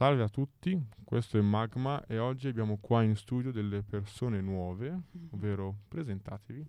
Salve 0.00 0.22
a 0.22 0.30
tutti, 0.30 0.82
questo 1.04 1.36
è 1.36 1.42
Magma 1.42 2.02
e 2.06 2.16
oggi 2.16 2.48
abbiamo 2.48 2.78
qua 2.78 3.02
in 3.02 3.14
studio 3.16 3.52
delle 3.52 3.82
persone 3.82 4.40
nuove, 4.40 4.88
Mm-hmm. 4.88 5.26
ovvero 5.32 5.76
presentatevi. 5.88 6.66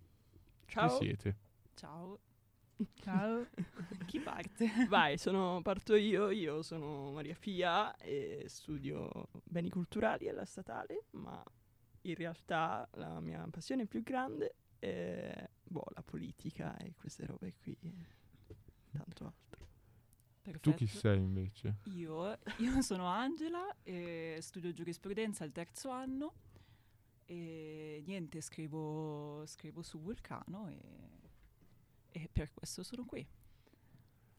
Ciao. 0.66 0.90
Chi 0.90 1.05
siete? 1.05 1.38
Ciao. 1.73 2.20
Ciao. 2.95 3.48
Chi 4.05 4.20
parte? 4.20 4.70
Vai, 4.90 5.17
sono, 5.17 5.62
parto 5.62 5.95
io. 5.95 6.30
Io 6.30 6.62
sono 6.62 7.13
Maria 7.13 7.34
Fia 7.34 7.95
e 7.95 8.44
studio 8.48 9.30
beni 9.45 9.70
culturali 9.70 10.27
alla 10.27 10.43
statale, 10.43 11.05
ma 11.12 11.41
in 12.02 12.16
realtà 12.16 12.85
la 12.95 13.21
mia 13.21 13.48
passione 13.49 13.85
più 13.85 14.04
grande 14.04 14.55
è 14.77 15.49
boh, 15.63 15.85
la 15.95 16.04
politica 16.04 16.76
e 16.76 16.95
queste 16.98 17.26
robe 17.27 17.54
qui. 17.62 17.77
Tanto 18.91 19.23
altro. 19.23 19.50
Tu 20.59 20.73
chi 20.73 20.87
sei 20.87 21.19
invece? 21.19 21.77
Io, 21.93 22.37
io 22.57 22.81
sono 22.81 23.05
Angela 23.05 23.75
e 23.84 24.39
studio 24.41 24.71
giurisprudenza 24.73 25.43
al 25.43 25.51
terzo 25.51 25.89
anno 25.89 26.33
e 27.25 28.03
niente, 28.05 28.41
scrivo, 28.41 29.43
scrivo 29.45 29.81
su 29.83 29.99
Vulcano 29.99 30.67
e, 30.67 30.79
e 32.09 32.29
per 32.31 32.51
questo 32.53 32.83
sono 32.83 33.05
qui. 33.05 33.25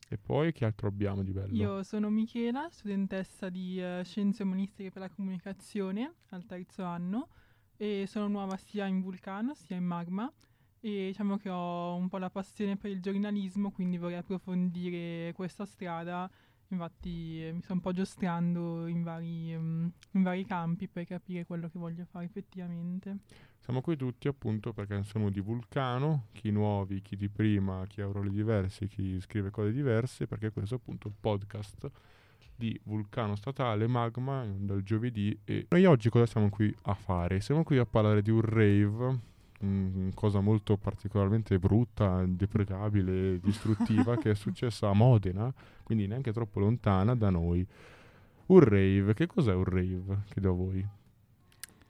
E 0.08 0.18
poi 0.18 0.52
che 0.52 0.66
altro 0.66 0.88
abbiamo 0.88 1.22
di 1.22 1.32
bello? 1.32 1.54
Io 1.54 1.82
sono 1.84 2.10
Michela, 2.10 2.68
studentessa 2.68 3.48
di 3.48 3.80
eh, 3.80 4.02
Scienze 4.04 4.42
Umanistiche 4.42 4.90
per 4.90 5.00
la 5.00 5.08
Comunicazione 5.08 6.16
al 6.30 6.44
terzo 6.44 6.82
anno 6.82 7.28
e 7.76 8.04
sono 8.06 8.28
nuova 8.28 8.56
sia 8.58 8.86
in 8.86 9.00
Vulcano 9.00 9.54
sia 9.54 9.76
in 9.76 9.84
Magma 9.84 10.30
e 10.84 11.06
diciamo 11.06 11.36
che 11.38 11.48
ho 11.48 11.94
un 11.94 12.08
po' 12.08 12.18
la 12.18 12.28
passione 12.28 12.76
per 12.76 12.90
il 12.90 13.00
giornalismo, 13.00 13.70
quindi 13.70 13.98
vorrei 13.98 14.16
approfondire 14.16 15.32
questa 15.32 15.64
strada. 15.64 16.28
Infatti 16.68 17.44
eh, 17.44 17.52
mi 17.52 17.62
sto 17.62 17.74
un 17.74 17.80
po' 17.80 17.92
giostrando 17.92 18.86
in 18.88 19.04
vari, 19.04 19.56
mm, 19.56 19.86
in 20.12 20.22
vari 20.22 20.44
campi 20.44 20.88
per 20.88 21.06
capire 21.06 21.46
quello 21.46 21.68
che 21.68 21.78
voglio 21.78 22.04
fare 22.10 22.24
effettivamente. 22.24 23.18
Siamo 23.60 23.80
qui 23.80 23.96
tutti 23.96 24.26
appunto 24.26 24.72
perché 24.72 25.04
siamo 25.04 25.30
di 25.30 25.38
Vulcano, 25.38 26.26
chi 26.32 26.50
nuovi, 26.50 27.00
chi 27.00 27.14
di 27.14 27.28
prima, 27.28 27.86
chi 27.86 28.00
ha 28.00 28.06
ruoli 28.06 28.30
diversi, 28.30 28.88
chi 28.88 29.20
scrive 29.20 29.50
cose 29.50 29.70
diverse, 29.70 30.26
perché 30.26 30.50
questo 30.50 30.74
è 30.74 30.78
appunto 30.78 31.06
il 31.06 31.14
podcast 31.18 31.90
di 32.56 32.78
Vulcano 32.84 33.36
Statale 33.36 33.86
Magma 33.86 34.44
dal 34.44 34.82
giovedì 34.82 35.38
e 35.44 35.66
noi 35.70 35.84
oggi 35.84 36.10
cosa 36.10 36.26
siamo 36.26 36.48
qui 36.48 36.74
a 36.82 36.94
fare? 36.94 37.40
Siamo 37.40 37.62
qui 37.62 37.78
a 37.78 37.86
parlare 37.86 38.20
di 38.20 38.30
un 38.30 38.40
rave, 38.40 39.30
mm, 39.64 40.10
cosa 40.14 40.40
molto 40.40 40.76
particolarmente 40.76 41.58
brutta, 41.58 42.24
deprecabile, 42.26 43.38
distruttiva 43.42 44.16
che 44.16 44.30
è 44.30 44.34
successa 44.34 44.88
a 44.88 44.92
Modena, 44.94 45.52
quindi 45.82 46.06
neanche 46.06 46.32
troppo 46.32 46.60
lontana 46.60 47.14
da 47.14 47.30
noi. 47.30 47.66
Un 48.46 48.60
rave, 48.60 49.14
che 49.14 49.26
cos'è 49.26 49.54
un 49.54 49.64
rave? 49.64 50.22
Chiedo 50.30 50.50
a 50.50 50.54
voi. 50.54 50.86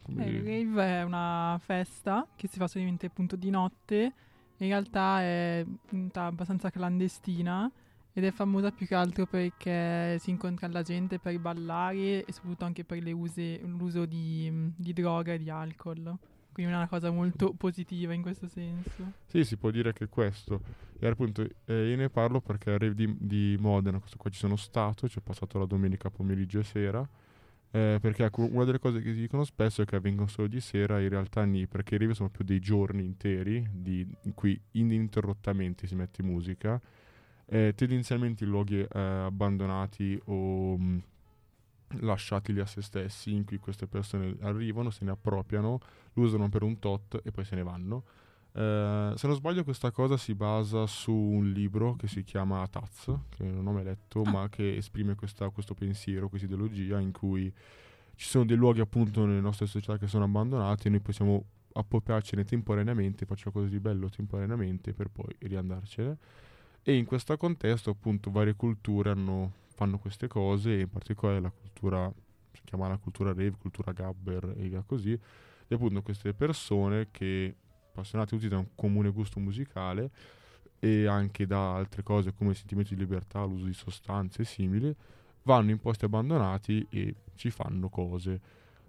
Come- 0.03 0.25
Eh, 0.25 0.31
il 0.31 0.43
rave 0.43 1.01
è 1.01 1.03
una 1.03 1.59
festa 1.63 2.29
che 2.37 2.49
si 2.49 2.59
fa 2.59 2.67
solamente 2.69 3.07
appunto 3.07 3.37
di 3.37 3.51
notte, 3.51 4.15
in 4.59 4.69
realtà 4.69 5.21
è 5.23 5.67
abbastanza 6.15 6.71
clandestina 6.71 7.71
ed 8.13 8.25
è 8.25 8.31
famosa 8.31 8.71
più 8.73 8.87
che 8.87 8.95
altro 8.95 9.27
perché 9.27 10.19
si 10.21 10.31
incontra 10.31 10.69
la 10.69 10.83
gente 10.83 11.19
per 11.19 11.39
ballare 11.41 12.25
e 12.25 12.33
soprattutto 12.33 12.65
anche 12.65 12.85
per 12.85 13.03
le 13.03 13.13
use- 13.13 13.61
l'uso 13.65 14.05
di, 14.07 14.51
di 14.77 14.93
droga 14.93 15.33
e 15.33 15.39
di 15.39 15.49
alcol. 15.51 16.17
Quindi 16.53 16.73
una 16.73 16.87
cosa 16.87 17.11
molto 17.11 17.53
positiva 17.55 18.13
in 18.13 18.23
questo 18.23 18.47
senso. 18.47 19.13
Sì, 19.27 19.45
si 19.45 19.57
può 19.57 19.71
dire 19.71 19.93
che 19.93 20.09
questo. 20.09 20.61
E 20.99 21.07
appunto 21.07 21.43
eh, 21.65 21.89
io 21.89 21.97
ne 21.97 22.09
parlo 22.11 22.41
perché 22.41 22.71
al 22.71 22.79
rave 22.79 22.95
di, 22.95 23.17
di 23.19 23.57
Modena, 23.59 23.99
questo 23.99 24.17
qua 24.19 24.31
ci 24.31 24.39
sono 24.39 24.57
stato, 24.57 25.09
ci 25.09 25.19
ho 25.19 25.23
passato 25.23 25.59
la 25.59 25.65
domenica 25.67 26.11
pomeriggio 26.11 26.61
e 26.61 26.63
sera. 26.65 27.09
eh, 27.75 27.99
perché 28.01 28.25
ecco, 28.25 28.47
una 28.51 28.65
delle 28.65 28.79
cose 28.79 29.01
che 29.01 29.15
si 29.15 29.21
dicono 29.21 29.45
spesso 29.45 29.81
è 29.81 29.87
che 29.87 29.97
avvengono 29.97 30.29
solo 30.29 30.47
di 30.47 30.61
sera, 30.61 31.01
in 31.01 31.09
realtà 31.09 31.45
ni, 31.45 31.67
perché 31.67 31.97
i 31.97 32.15
sono 32.15 32.29
più 32.29 32.45
dei 32.45 32.61
giorni 32.61 33.03
interi 33.03 33.67
di- 33.73 34.07
in 34.25 34.35
cui 34.35 34.61
ininterrottamente 34.73 35.87
si 35.87 35.95
mette 35.95 36.23
musica. 36.23 36.81
eh, 37.47 37.73
tendenzialmente 37.75 38.45
in 38.45 38.51
luoghi 38.51 38.81
eh, 38.81 38.89
abbandonati 38.99 40.19
o 40.27 40.77
mh, 40.77 41.03
lasciati 42.01 42.53
lì 42.53 42.61
a 42.61 42.67
se 42.67 42.81
stessi, 42.81 43.35
in 43.35 43.45
cui 43.45 43.59
queste 43.59 43.87
persone 43.87 44.37
arrivano, 44.41 44.91
se 44.91 45.05
ne 45.05 45.11
appropriano, 45.11 45.81
lo 46.15 46.23
usano 46.23 46.49
per 46.49 46.63
un 46.63 46.79
tot 46.79 47.21
e 47.25 47.31
poi 47.31 47.45
se 47.45 47.55
ne 47.55 47.63
vanno. 47.63 48.05
Eh, 48.55 49.13
se 49.17 49.27
non 49.27 49.37
sbaglio 49.37 49.65
questa 49.65 49.91
cosa 49.91 50.17
si 50.19 50.35
basa 50.35 50.87
su 50.87 51.13
un 51.13 51.51
libro 51.53 51.95
che 51.97 52.07
si 52.07 52.23
chiama 52.23 52.67
Taz, 52.69 53.11
che 53.31 53.45
non 53.45 53.67
ho 53.67 53.73
mai 53.73 53.85
letto, 53.85 54.23
Ah. 54.23 54.31
ma 54.31 54.49
che 54.51 54.77
esprime 54.77 55.15
questa- 55.15 55.49
questo 55.49 55.75
pensiero, 55.75 56.29
questa 56.29 56.47
ideologia 56.47 57.01
in 57.01 57.13
cui 57.13 57.51
ci 58.15 58.29
sono 58.29 58.45
dei 58.45 58.57
luoghi 58.57 58.81
appunto 58.81 59.25
nelle 59.25 59.41
nostre 59.41 59.67
società 59.67 59.97
che 59.97 60.07
sono 60.07 60.25
abbandonati 60.25 60.87
e 60.87 60.91
noi 60.91 61.01
possiamo 61.01 61.45
appropriarcene 61.73 62.45
temporaneamente, 62.45 63.25
facciamo 63.25 63.53
cose 63.53 63.71
di 63.71 63.81
bello 63.81 64.11
temporaneamente 64.11 64.93
per 64.93 65.09
poi 65.09 65.35
riandarcene. 65.39 66.19
E 66.83 66.95
in 66.95 67.07
questo 67.07 67.35
contesto 67.39 67.89
appunto 67.91 68.31
varie 68.31 68.55
culture 68.55 69.11
hanno- 69.11 69.53
fanno 69.75 69.99
queste 69.99 70.29
cose 70.29 70.81
in 70.81 70.91
particolare 70.91 71.41
la 71.41 71.51
cultura, 71.51 72.13
si 72.53 72.61
chiama 72.65 72.87
la 72.89 72.99
cultura 72.99 73.31
rave, 73.31 73.53
cultura 73.53 73.93
gabber 73.93 74.53
e 74.59 74.69
via 74.69 74.83
così, 74.83 75.19
e 75.73 75.75
appunto 75.75 76.03
queste 76.03 76.35
persone 76.35 77.09
che 77.11 77.55
appassionate 77.89 78.37
tutti 78.37 78.49
da 78.49 78.59
un 78.59 78.69
comune 78.75 79.11
gusto 79.11 79.41
musicale 79.41 80.11
e 80.79 81.07
anche 81.07 81.47
da 81.47 81.75
altre 81.75 82.03
cose 82.03 82.35
come 82.35 82.51
il 82.51 82.57
sentimento 82.57 82.95
di 82.95 83.01
libertà, 83.01 83.43
l'uso 83.45 83.67
di 83.67 83.73
sostanze 83.73 84.45
simili, 84.45 84.95
vanno 85.45 85.71
in 85.71 85.79
posti 85.79 86.05
abbandonati 86.05 86.87
e 86.91 87.15
ci 87.35 87.51
fanno 87.51 87.89
cose. 87.89 88.41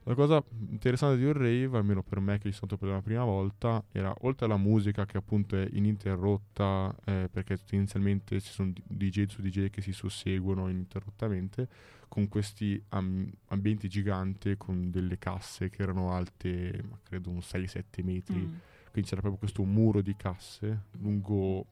La 0.05 0.15
cosa 0.15 0.43
interessante 0.69 1.17
di 1.17 1.23
un 1.23 1.31
rave, 1.33 1.77
almeno 1.77 2.03
per 2.03 2.19
me 2.19 2.37
che 2.37 2.49
ci 2.51 2.55
sono 2.55 2.67
stato 2.67 2.77
per 2.77 2.89
la 2.89 3.01
prima 3.01 3.23
volta, 3.23 3.81
era 3.91 4.13
oltre 4.21 4.45
alla 4.45 4.57
musica 4.57 5.05
che 5.05 5.15
appunto 5.17 5.55
è 5.55 5.65
ininterrotta, 5.71 6.93
eh, 7.05 7.29
perché 7.31 7.57
tendenzialmente 7.65 8.41
ci 8.41 8.51
sono 8.51 8.73
DJ 8.85 9.27
su 9.27 9.41
DJ 9.41 9.69
che 9.69 9.81
si 9.81 9.93
susseguono 9.93 10.67
ininterrottamente, 10.67 11.69
con 12.09 12.27
questi 12.27 12.81
am- 12.89 13.31
ambienti 13.47 13.87
giganti 13.87 14.55
con 14.57 14.91
delle 14.91 15.17
casse 15.17 15.69
che 15.69 15.81
erano 15.81 16.11
alte, 16.11 16.83
credo 17.03 17.29
un 17.29 17.39
6-7 17.41 18.03
metri, 18.03 18.35
Mm. 18.39 18.53
quindi 18.91 19.09
c'era 19.09 19.21
proprio 19.21 19.37
questo 19.39 19.63
muro 19.63 20.01
di 20.01 20.15
casse 20.17 20.83
lungo 20.99 21.65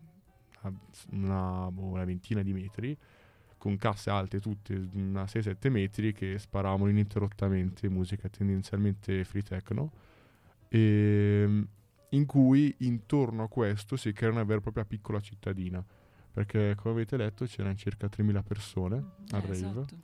una, 0.63 0.73
una- 1.11 1.69
boh, 1.71 1.81
una 1.87 2.05
ventina 2.05 2.41
di 2.43 2.53
metri 2.53 2.97
con 3.61 3.77
casse 3.77 4.09
alte 4.09 4.39
tutte 4.39 4.73
una 4.93 5.25
6-7 5.25 5.69
metri 5.69 6.13
che 6.13 6.39
sparavano 6.39 6.89
ininterrottamente 6.89 7.87
musica 7.89 8.27
tendenzialmente 8.27 9.23
free 9.23 9.43
techno 9.43 9.91
e, 10.67 11.65
in 12.09 12.25
cui 12.25 12.73
intorno 12.79 13.43
a 13.43 13.47
questo 13.47 13.95
si 13.97 14.11
crea 14.13 14.31
una 14.31 14.43
vera 14.43 14.57
e 14.57 14.61
propria 14.61 14.83
piccola 14.83 15.19
cittadina 15.19 15.85
perché 16.33 16.73
come 16.75 16.95
avete 16.95 17.17
letto 17.17 17.45
c'erano 17.45 17.75
circa 17.75 18.07
3.000 18.07 18.41
persone 18.43 18.95
al 19.29 19.41
Eh, 19.41 19.41
rave 19.41 19.51
esatto. 19.51 19.95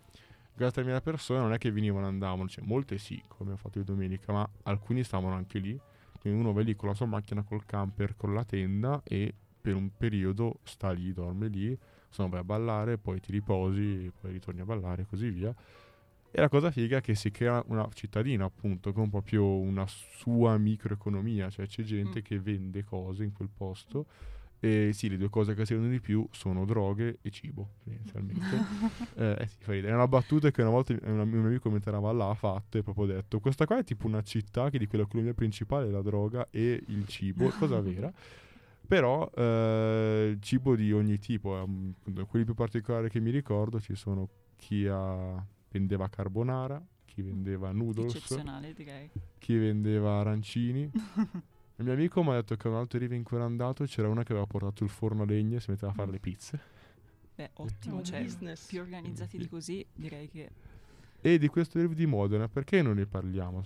grazie 0.54 0.82
a 0.84 0.86
3.000 0.86 1.02
persone 1.02 1.40
non 1.40 1.54
è 1.54 1.58
che 1.58 1.72
venivano 1.72 2.06
e 2.06 2.10
andavano, 2.10 2.48
cioè 2.48 2.64
molte 2.64 3.00
sì, 3.00 3.20
come 3.28 3.54
ho 3.54 3.58
fatto 3.58 3.80
io 3.80 3.86
domenica, 3.86 4.32
ma 4.34 4.48
alcuni 4.64 5.04
stavano 5.04 5.34
anche 5.34 5.58
lì. 5.58 5.80
Quindi 6.20 6.40
uno 6.40 6.54
va 6.54 6.62
lì 6.62 6.76
con 6.76 6.90
la 6.90 6.96
sua 6.96 7.06
macchina, 7.08 7.42
col 7.42 7.66
camper, 7.66 8.16
con 8.18 8.34
la 8.36 8.44
tenda 8.44 9.02
e 9.04 9.34
per 9.62 9.74
un 9.76 9.90
periodo 9.98 10.60
sta 10.64 10.92
lì, 10.92 11.12
dorme 11.14 11.48
lì, 11.48 11.78
se 12.10 12.22
no 12.22 12.30
vai 12.30 12.40
a 12.40 12.44
ballare, 12.44 12.98
poi 12.98 13.20
ti 13.20 13.32
riposi, 13.32 14.12
poi 14.20 14.32
ritorni 14.32 14.62
a 14.62 14.66
ballare 14.66 15.04
e 15.04 15.06
così 15.06 15.30
via. 15.30 15.54
E 16.30 16.42
la 16.42 16.50
cosa 16.50 16.72
figa 16.72 16.98
è 16.98 17.02
che 17.02 17.16
si 17.16 17.32
crea 17.32 17.64
una 17.68 17.88
cittadina 17.94 18.46
appunto 18.46 18.92
con 18.94 19.10
proprio 19.10 19.46
una 19.46 19.86
sua 19.88 20.58
microeconomia, 20.58 21.50
cioè 21.50 21.68
c'è 21.68 21.84
gente 21.84 22.20
Mm. 22.20 22.24
che 22.24 22.40
vende 22.40 22.84
cose 22.84 23.24
in 23.24 23.32
quel 23.32 23.50
posto 23.56 24.06
e 24.60 24.90
sì, 24.92 25.08
le 25.08 25.18
due 25.18 25.30
cose 25.30 25.54
che 25.54 25.66
si 25.66 25.74
vendono 25.74 25.94
di 25.94 26.02
più 26.02 26.28
sono 26.32 26.66
droghe 26.66 27.20
e 27.22 27.30
cibo, 27.30 27.70
tendenzialmente. 27.84 28.46
Eh, 29.18 29.38
eh 29.40 29.48
sì. 29.48 29.72
È 29.80 29.94
una 29.94 30.08
battuta 30.08 30.52
che 30.52 30.62
una 30.62 30.70
volta 30.70 30.96
un, 31.04 31.20
amico 31.20 31.70
mentre 31.70 31.90
eravamo 31.90 32.18
là 32.18 32.30
ha 32.30 32.36
fatto 32.36 32.78
e 32.78 32.84
proprio 32.84 33.06
detto 33.08 33.40
questa 33.40 33.66
qua 33.66 33.80
è 33.80 33.84
tipo 33.84 34.06
una 34.06 34.22
città 34.22 34.70
che 34.70 34.78
di 34.78 34.86
cui 34.86 35.00
l'economia 35.00 35.34
principale 35.34 35.88
è 35.88 35.90
la 35.90 36.02
droga 36.02 36.48
e 36.52 36.84
il 36.88 37.08
cibo, 37.08 37.50
cosa 37.50 37.80
vera. 37.82 38.12
Però 38.88 39.30
eh, 39.36 40.30
il 40.32 40.42
cibo 40.42 40.76
di 40.76 40.92
ogni 40.94 41.20
tipo, 41.20 41.62
eh, 41.62 41.68
mm, 41.68 41.92
quelli 42.28 42.46
più 42.46 42.54
particolari 42.54 43.10
che 43.10 43.20
mi 43.20 43.32
ricordo 43.32 43.80
ci 43.82 43.96
sono 43.96 44.30
chi 44.56 44.88
ha- 44.88 45.46
vendeva 45.70 46.08
carbonara, 46.08 46.82
chi 47.06 47.22
vendeva 47.22 47.72
noodles, 47.72 48.16
Eccezionale 48.16 48.74
direi. 48.74 49.10
chi 49.40 49.58
vendeva 49.58 50.20
arancini. 50.20 50.90
Il 51.80 51.86
mio 51.86 51.94
amico 51.94 52.24
mi 52.24 52.30
ha 52.32 52.36
detto 52.36 52.56
che 52.56 52.68
un 52.68 52.74
altro 52.76 52.98
rive 52.98 53.16
in 53.16 53.24
cui 53.24 53.38
era 53.38 53.46
andato 53.46 53.84
c'era 53.84 54.08
una 54.08 54.24
che 54.24 54.32
aveva 54.32 54.48
portato 54.48 54.84
il 54.84 54.90
forno 54.90 55.22
a 55.22 55.26
legna 55.26 55.58
e 55.58 55.60
si 55.60 55.70
metteva 55.70 55.92
a 55.92 55.94
fare 55.94 56.10
le 56.10 56.20
pizze. 56.20 56.60
Beh, 57.36 57.52
ottimo, 57.56 58.02
cioè, 58.02 58.24
business. 58.24 58.66
più 58.68 58.80
organizzati 58.82 59.38
di 59.38 59.48
così 59.48 59.86
direi 59.94 60.28
che... 60.28 60.50
E 61.22 61.38
di 61.38 61.48
questo 61.50 61.80
rave 61.80 61.94
di 61.94 62.08
Modena, 62.08 62.48
perché 62.48 62.82
non 62.82 62.96
ne 62.96 63.06
parliamo? 63.06 63.64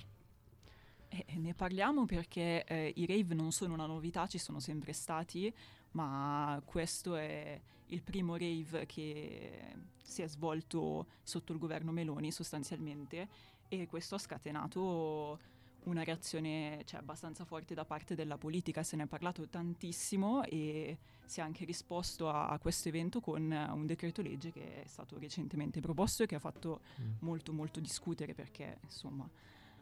Eh, 1.14 1.26
ne 1.36 1.54
parliamo 1.54 2.06
perché 2.06 2.64
eh, 2.64 2.94
i 2.96 3.06
rave 3.06 3.34
non 3.34 3.52
sono 3.52 3.74
una 3.74 3.86
novità, 3.86 4.28
ci 4.28 4.38
sono 4.38 4.62
sempre 4.62 4.94
stati. 4.94 5.54
ma 5.92 6.62
questo 6.64 7.16
è 7.16 7.60
il 7.88 8.02
primo 8.02 8.38
rave 8.38 8.86
che 8.86 9.76
si 10.02 10.22
è 10.22 10.28
svolto 10.28 11.08
sotto 11.22 11.52
il 11.52 11.60
governo 11.60 11.92
Meloni 11.92 12.32
sostanzialmente 12.32 13.28
e 13.68 13.88
questo 13.88 14.16
ha 14.16 14.18
scatenato 14.18 15.40
una 15.84 16.04
reazione 16.04 16.84
cioè, 16.86 17.00
abbastanza 17.00 17.44
forte 17.44 17.74
da 17.74 17.84
parte 17.84 18.16
della 18.16 18.38
politica, 18.38 18.84
se 18.84 18.96
ne 18.96 19.04
è 19.04 19.08
parlato 19.08 19.48
tantissimo 19.48 20.44
e 20.44 20.98
si 21.26 21.40
è 21.40 21.44
anche 21.44 21.66
risposto 21.66 22.30
a, 22.30 22.48
a 22.48 22.60
questo 22.60 22.88
evento 22.88 23.20
con 23.20 23.52
un 23.52 23.86
decreto 23.86 24.22
legge 24.22 24.52
che 24.52 24.84
è 24.84 24.88
stato 24.88 25.18
recentemente 25.18 25.82
proposto 25.82 26.24
e 26.24 26.26
che 26.26 26.36
ha 26.36 26.40
fatto 26.40 26.82
mm. 27.02 27.14
molto 27.20 27.52
molto 27.52 27.80
discutere 27.80 28.34
perché 28.34 28.78
insomma 28.84 29.28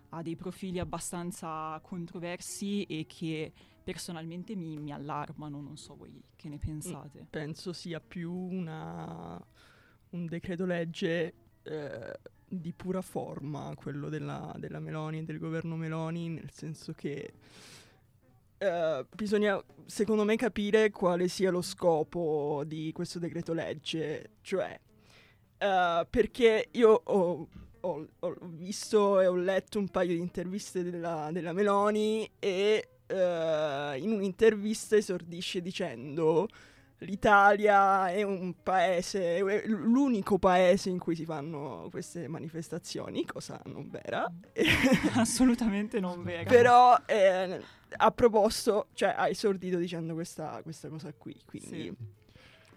ha 0.10 0.22
dei 0.22 0.36
profili 0.36 0.80
abbastanza 0.80 1.80
controversi 1.84 2.84
e 2.84 3.06
che 3.08 3.52
personalmente 3.84 4.56
mi, 4.56 4.78
mi 4.78 4.92
allarmano, 4.92 5.62
non 5.62 5.78
so 5.78 5.96
voi 5.96 6.22
che 6.36 6.50
ne 6.50 6.58
pensate. 6.58 7.26
Penso 7.30 7.74
sia 7.74 8.00
più 8.00 8.32
una, 8.32 9.44
un 10.10 10.26
decreto 10.26 10.66
legge 10.66 11.34
eh, 11.64 12.20
di 12.48 12.74
pura 12.74 13.02
forma, 13.02 13.74
quello 13.76 14.10
della, 14.10 14.54
della 14.58 14.80
Meloni 14.80 15.20
e 15.20 15.24
del 15.24 15.38
governo 15.38 15.76
Meloni, 15.76 16.30
nel 16.30 16.52
senso 16.52 16.94
che 16.94 17.34
Uh, 18.60 19.08
bisogna 19.16 19.58
secondo 19.86 20.26
me 20.26 20.36
capire 20.36 20.90
quale 20.90 21.30
sia 21.30 21.50
lo 21.50 21.62
scopo 21.62 22.64
di 22.68 22.92
questo 22.92 23.18
decreto 23.18 23.54
legge, 23.54 24.32
cioè 24.42 24.78
uh, 25.60 26.06
perché 26.10 26.68
io 26.72 26.90
ho, 26.92 27.48
ho, 27.82 28.08
ho, 28.20 28.36
visto 28.42 29.20
e 29.20 29.28
ho 29.28 29.36
letto 29.36 29.80
un 29.80 29.90
paio 29.90 30.14
di 30.14 30.20
interviste 30.20 30.84
della, 30.84 31.30
della 31.32 31.54
Meloni 31.54 32.30
e 32.40 32.90
uh, 33.08 33.98
in 33.98 34.12
un'intervista 34.12 34.96
esordisce 34.96 35.62
dicendo 35.62 36.48
l'Italia 37.00 38.10
è 38.10 38.24
un 38.24 38.56
paese, 38.62 39.38
è 39.38 39.68
l'unico 39.68 40.38
paese 40.38 40.90
in 40.90 41.00
cui 41.00 41.16
si 41.16 41.26
fanno 41.26 41.88
queste 41.92 42.28
manifestazioni, 42.28 43.26
cosa 43.26 43.60
non 43.66 43.90
vera. 43.90 44.30
Assolutamente 45.16 46.00
non 46.00 46.24
vera. 46.24 46.50
Però 46.50 46.98
eh, 47.06 47.62
ha 47.98 48.12
proposto, 48.12 48.88
cioè 48.94 49.14
ha 49.16 49.30
esordito 49.30 49.78
dicendo 49.78 50.14
questa, 50.14 50.60
questa 50.64 50.90
cosa 50.90 51.14
qui, 51.14 51.40
quindi... 51.46 51.68
Sì. 51.68 52.18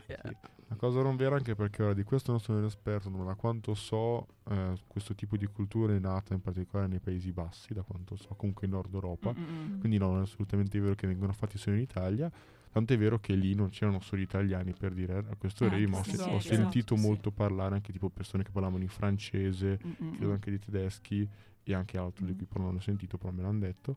Yeah. 0.07 0.21
Sì. 0.25 0.52
Una 0.73 0.81
cosa 0.81 1.03
non 1.03 1.17
vera 1.17 1.37
anche 1.37 1.55
perché 1.55 1.83
ora 1.83 1.93
di 1.93 2.03
questo 2.03 2.31
non 2.31 2.41
sono 2.41 2.59
un 2.59 2.65
esperto, 2.65 3.11
ma 3.11 3.25
da 3.25 3.35
quanto 3.35 3.75
so 3.75 4.27
eh, 4.49 4.73
questo 4.87 5.15
tipo 5.15 5.37
di 5.37 5.47
cultura 5.47 5.95
è 5.95 5.99
nata 5.99 6.33
in 6.33 6.41
particolare 6.41 6.89
nei 6.89 6.99
Paesi 6.99 7.31
Bassi, 7.31 7.75
da 7.75 7.83
quanto 7.83 8.17
so, 8.17 8.35
comunque 8.37 8.67
in 8.67 8.73
Nord 8.73 8.93
Europa, 8.95 9.35
Mm-mm. 9.37 9.81
quindi 9.81 9.99
no, 9.99 10.09
non 10.09 10.21
è 10.21 10.23
assolutamente 10.23 10.81
vero 10.81 10.95
che 10.95 11.07
vengono 11.07 11.33
fatti 11.33 11.59
solo 11.59 11.77
in 11.77 11.83
Italia. 11.83 12.31
Tanto 12.73 12.95
è 12.95 12.97
vero 12.97 13.19
che 13.19 13.35
lì 13.35 13.55
non 13.55 13.69
c'erano 13.69 14.01
solo 14.01 14.23
italiani 14.23 14.73
per 14.73 14.95
dire 14.95 15.19
a 15.19 15.37
questo 15.37 15.67
ah, 15.67 15.69
rave, 15.69 15.87
ma 15.89 15.99
ho, 15.99 16.05
se- 16.05 16.23
ho 16.23 16.41
sentito 16.41 16.95
esatto, 16.95 17.07
molto 17.07 17.29
sì. 17.29 17.37
parlare 17.37 17.75
anche 17.75 17.93
tipo 17.93 18.09
persone 18.09 18.43
che 18.43 18.51
parlavano 18.51 18.83
in 18.83 18.89
francese, 18.89 19.79
Mm-mm. 19.85 20.17
credo 20.17 20.33
anche 20.33 20.51
di 20.51 20.59
tedeschi 20.59 21.29
e 21.65 21.75
anche 21.75 21.99
altri 21.99 22.25
di 22.25 22.35
cui 22.35 22.47
però 22.47 22.65
non 22.65 22.77
ho 22.77 22.81
sentito, 22.81 23.19
però 23.19 23.31
me 23.31 23.43
l'hanno 23.43 23.59
detto. 23.59 23.97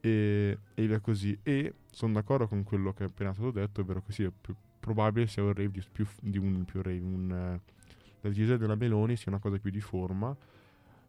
E, 0.00 0.58
e 0.74 1.00
così. 1.00 1.38
E 1.42 1.72
sono 1.90 2.12
d'accordo 2.12 2.46
con 2.48 2.64
quello 2.64 2.92
che 2.92 3.04
è 3.04 3.06
appena 3.06 3.32
stato 3.32 3.50
detto, 3.50 3.80
è 3.80 3.84
vero 3.84 4.02
che 4.02 4.12
sì, 4.12 4.24
è 4.24 4.30
più 4.38 4.54
probabile 4.82 5.28
sia 5.28 5.44
un 5.44 5.54
rave 5.54 5.70
di, 5.70 5.82
più, 5.90 6.04
di 6.20 6.38
un 6.38 6.64
più 6.64 6.82
rave, 6.82 6.98
un, 6.98 7.30
uh, 7.30 7.72
la 8.20 8.28
decisione 8.28 8.58
della 8.58 8.74
Meloni 8.74 9.16
sia 9.16 9.30
una 9.30 9.40
cosa 9.40 9.58
più 9.58 9.70
di 9.70 9.80
forma, 9.80 10.36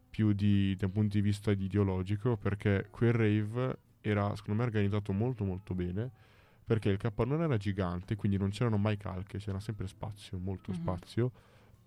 più 0.09 0.31
di, 0.33 0.75
da 0.77 0.85
un 0.85 0.91
punto 0.91 1.17
di 1.17 1.21
vista 1.21 1.51
ideologico, 1.51 2.37
perché 2.37 2.87
quel 2.91 3.13
rave 3.13 3.77
era 4.01 4.35
secondo 4.35 4.61
me 4.61 4.67
organizzato 4.67 5.11
molto 5.13 5.43
molto 5.43 5.73
bene 5.73 6.11
perché 6.65 6.89
il 6.89 6.97
capannone 6.97 7.43
era 7.43 7.57
gigante, 7.57 8.15
quindi 8.15 8.37
non 8.37 8.49
c'erano 8.49 8.77
mai 8.77 8.97
calche, 8.97 9.37
c'era 9.37 9.59
sempre 9.59 9.87
spazio, 9.87 10.37
molto 10.37 10.71
mm-hmm. 10.71 10.81
spazio. 10.81 11.31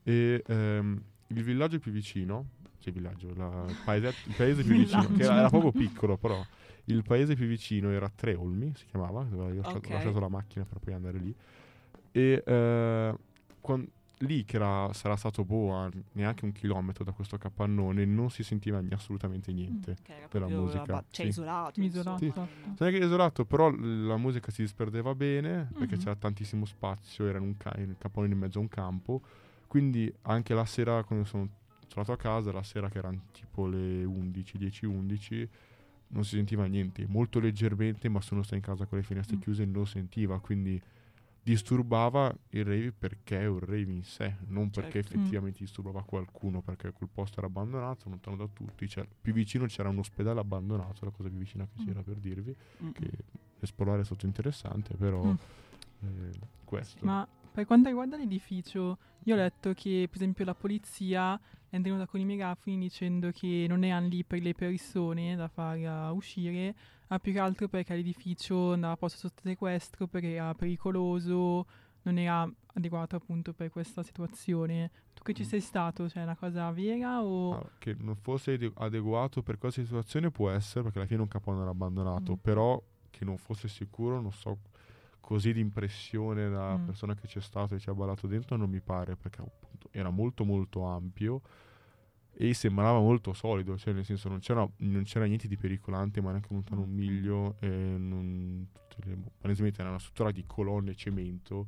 E 0.03 0.43
um, 0.49 1.03
il 1.29 1.43
villaggio 1.43 1.79
più 1.79 1.91
vicino, 1.91 2.51
cioè 2.79 2.93
il 2.93 3.01
villaggio, 3.01 3.33
la, 3.35 3.65
il, 3.67 3.77
paese, 3.85 4.15
il 4.27 4.35
paese 4.37 4.63
più 4.63 4.77
vicino, 4.77 5.11
che 5.15 5.23
era, 5.23 5.39
era, 5.39 5.49
proprio 5.49 5.73
piccolo, 5.73 6.17
però 6.17 6.45
il 6.85 7.03
paese 7.03 7.35
più 7.35 7.47
vicino 7.47 7.91
era 7.91 8.09
Treolmi, 8.09 8.75
si 8.77 8.85
chiamava, 8.87 9.23
dove 9.25 9.59
ho 9.59 9.69
okay. 9.69 9.93
lasciato 9.93 10.21
la 10.21 10.29
macchina 10.29 10.65
per 10.65 10.79
poi 10.79 10.93
andare 10.93 11.19
lì. 11.19 11.35
E 12.17 12.43
uh, 12.47 13.19
quando, 13.61 13.91
lì 14.21 14.47
che 14.47 14.57
era, 14.57 14.91
sarà 14.95 15.17
stato 15.17 15.45
boh, 15.45 15.75
a 15.75 15.91
neanche 16.13 16.47
un 16.47 16.53
chilometro 16.53 17.05
da 17.05 17.13
questo 17.13 17.37
capannone, 17.37 18.07
non 18.07 18.31
si 18.31 18.43
sentiva 18.43 18.83
assolutamente 18.93 19.53
niente 19.53 19.99
mm, 20.01 20.25
della 20.31 20.49
musica. 20.49 20.85
Ba- 20.85 21.05
cioè 21.11 21.27
sì. 21.27 21.31
isolato. 21.31 21.81
isolato. 21.83 22.19
Sì. 22.25 22.33
Non 22.35 22.89
è 22.89 22.91
che 22.91 23.05
isolato, 23.05 23.45
però 23.45 23.71
la 23.71 24.17
musica 24.17 24.51
si 24.51 24.63
disperdeva 24.63 25.15
bene 25.15 25.69
perché 25.73 25.97
mm-hmm. 25.97 26.05
c'era 26.05 26.17
tantissimo 26.17 26.65
spazio, 26.65 27.27
era 27.27 27.39
un 27.39 27.55
ca- 27.59 27.77
il 27.77 27.97
capannone 27.99 28.33
in 28.33 28.39
mezzo 28.39 28.59
a 28.59 28.63
un 28.63 28.69
campo. 28.69 29.21
Quindi 29.67 30.11
anche 30.23 30.55
la 30.55 30.65
sera, 30.65 31.05
quando 31.05 31.27
sono 31.27 31.47
tornato 31.87 32.13
a 32.13 32.17
casa, 32.17 32.51
la 32.51 32.63
sera 32.63 32.89
che 32.89 32.97
erano 32.97 33.25
tipo 33.33 33.67
le 33.67 34.05
11, 34.05 34.57
10, 34.57 34.87
11, 34.87 35.49
non 36.09 36.25
si 36.25 36.37
sentiva 36.37 36.65
niente, 36.65 37.05
molto 37.07 37.41
leggermente, 37.41 38.09
ma 38.09 38.23
sono 38.23 38.41
stato 38.41 38.57
in 38.57 38.63
casa 38.63 38.87
con 38.87 38.97
le 38.97 39.05
finestre 39.05 39.37
mm. 39.37 39.41
chiuse 39.41 39.67
non 39.67 39.87
sentiva, 39.87 40.41
quindi 40.41 40.81
disturbava 41.47 42.37
il 42.51 42.65
rave 42.65 42.91
perché 42.91 43.39
è 43.39 43.47
un 43.47 43.61
rave 43.61 43.93
in 43.93 44.03
sé, 44.03 44.35
non 44.49 44.65
certo. 44.65 44.81
perché 44.81 44.99
effettivamente 44.99 45.61
mm. 45.61 45.65
disturbava 45.65 46.03
qualcuno, 46.03 46.61
perché 46.61 46.91
quel 46.91 47.09
posto 47.09 47.39
era 47.39 47.47
abbandonato, 47.47 48.09
lontano 48.09 48.37
da 48.37 48.49
tutti, 48.53 48.89
cioè, 48.89 49.07
più 49.21 49.33
vicino 49.33 49.67
c'era 49.67 49.89
un 49.89 49.99
ospedale 49.99 50.41
abbandonato, 50.41 51.05
la 51.05 51.13
cosa 51.13 51.29
più 51.29 51.39
vicina 51.39 51.65
che 51.65 51.81
mm. 51.81 51.87
c'era 51.87 52.03
per 52.03 52.17
dirvi, 52.17 52.57
mm. 52.83 52.91
che 52.91 53.11
esplorare 53.61 54.01
è 54.01 54.05
stato 54.05 54.27
interessante, 54.27 54.97
però 54.97 55.23
mm. 55.23 55.35
eh, 56.01 56.31
questo. 56.65 57.07
Ma 57.07 57.25
per 57.53 57.65
quanto 57.65 57.91
riguarda 57.91 58.17
l'edificio, 58.17 58.99
io 59.23 59.35
ho 59.35 59.39
letto 59.39 59.73
che 59.73 60.09
per 60.11 60.17
esempio 60.17 60.45
la 60.45 60.55
polizia 60.55 61.41
è 61.69 61.79
venuta 61.79 62.07
con 62.07 62.19
i 62.19 62.25
megafoni 62.25 62.77
dicendo 62.77 63.31
che 63.31 63.67
non 63.69 63.85
erano 63.85 64.09
lì 64.09 64.25
per 64.25 64.43
le 64.43 64.53
persone 64.53 65.37
da 65.37 65.47
far 65.47 66.13
uscire, 66.13 66.75
ma 67.09 67.19
più 67.19 67.33
che 67.33 67.39
altro 67.39 67.69
perché 67.69 67.95
l'edificio 67.95 68.73
andava 68.73 68.97
posto 68.97 69.19
sotto 69.19 69.43
sequestro, 69.45 70.07
perché 70.07 70.35
era 70.35 70.55
pericoloso, 70.55 71.67
non 72.03 72.19
era 72.19 72.49
adeguato 72.75 73.17
appunto 73.17 73.53
per 73.53 73.71
questa 73.71 74.03
situazione. 74.03 74.91
Tu 75.15 75.23
che 75.23 75.33
ci 75.33 75.43
mm. 75.43 75.47
sei 75.47 75.61
stato, 75.61 76.09
cioè 76.09 76.23
è 76.23 76.25
una 76.25 76.37
cosa 76.37 76.71
vera 76.71 77.23
o... 77.23 77.53
Allora, 77.53 77.71
che 77.79 77.95
non 77.99 78.17
fosse 78.17 78.73
adeguato 78.75 79.43
per 79.43 79.59
questa 79.59 79.83
situazione 79.83 80.31
può 80.31 80.51
essere, 80.51 80.83
perché 80.83 80.99
alla 80.99 81.09
fine 81.09 81.21
un 81.23 81.29
capone 81.29 81.61
era 81.61 81.71
abbandonato, 81.71 82.33
mm. 82.33 82.41
però 82.41 82.83
che 83.11 83.25
non 83.25 83.39
fosse 83.39 83.69
sicuro, 83.69 84.21
non 84.21 84.33
so, 84.33 84.59
così 85.21 85.53
di 85.53 85.61
impressione 85.61 86.49
da 86.49 86.77
mm. 86.77 86.87
persona 86.87 87.15
che 87.15 87.27
c'è 87.27 87.41
stato 87.41 87.75
e 87.75 87.79
ci 87.79 87.89
ha 87.89 87.95
ballato 87.95 88.27
dentro 88.27 88.57
non 88.57 88.69
mi 88.69 88.81
pare, 88.81 89.17
perché 89.17 89.41
appunto 89.41 89.89
era 89.91 90.11
molto 90.11 90.45
molto 90.45 90.85
ampio 90.85 91.41
e 92.39 92.53
sembrava 92.53 92.99
molto 93.01 93.33
solido, 93.33 93.79
cioè 93.79 93.95
nel 93.95 94.05
senso 94.05 94.29
non 94.29 94.41
c'era, 94.41 94.69
non 94.79 95.05
c'era 95.05 95.25
niente 95.25 95.49
di 95.49 95.57
pericolante, 95.57 96.21
ma 96.21 96.31
neanche 96.33 96.49
lontano 96.51 96.83
un 96.83 96.91
miglio, 96.91 97.57
e 97.61 97.67
non, 97.69 98.67
le, 99.05 99.17
palesemente 99.39 99.81
era 99.81 99.89
una 99.89 99.99
struttura 99.99 100.31
di 100.31 100.45
colonne 100.47 100.91
e 100.91 100.95
cemento 100.95 101.67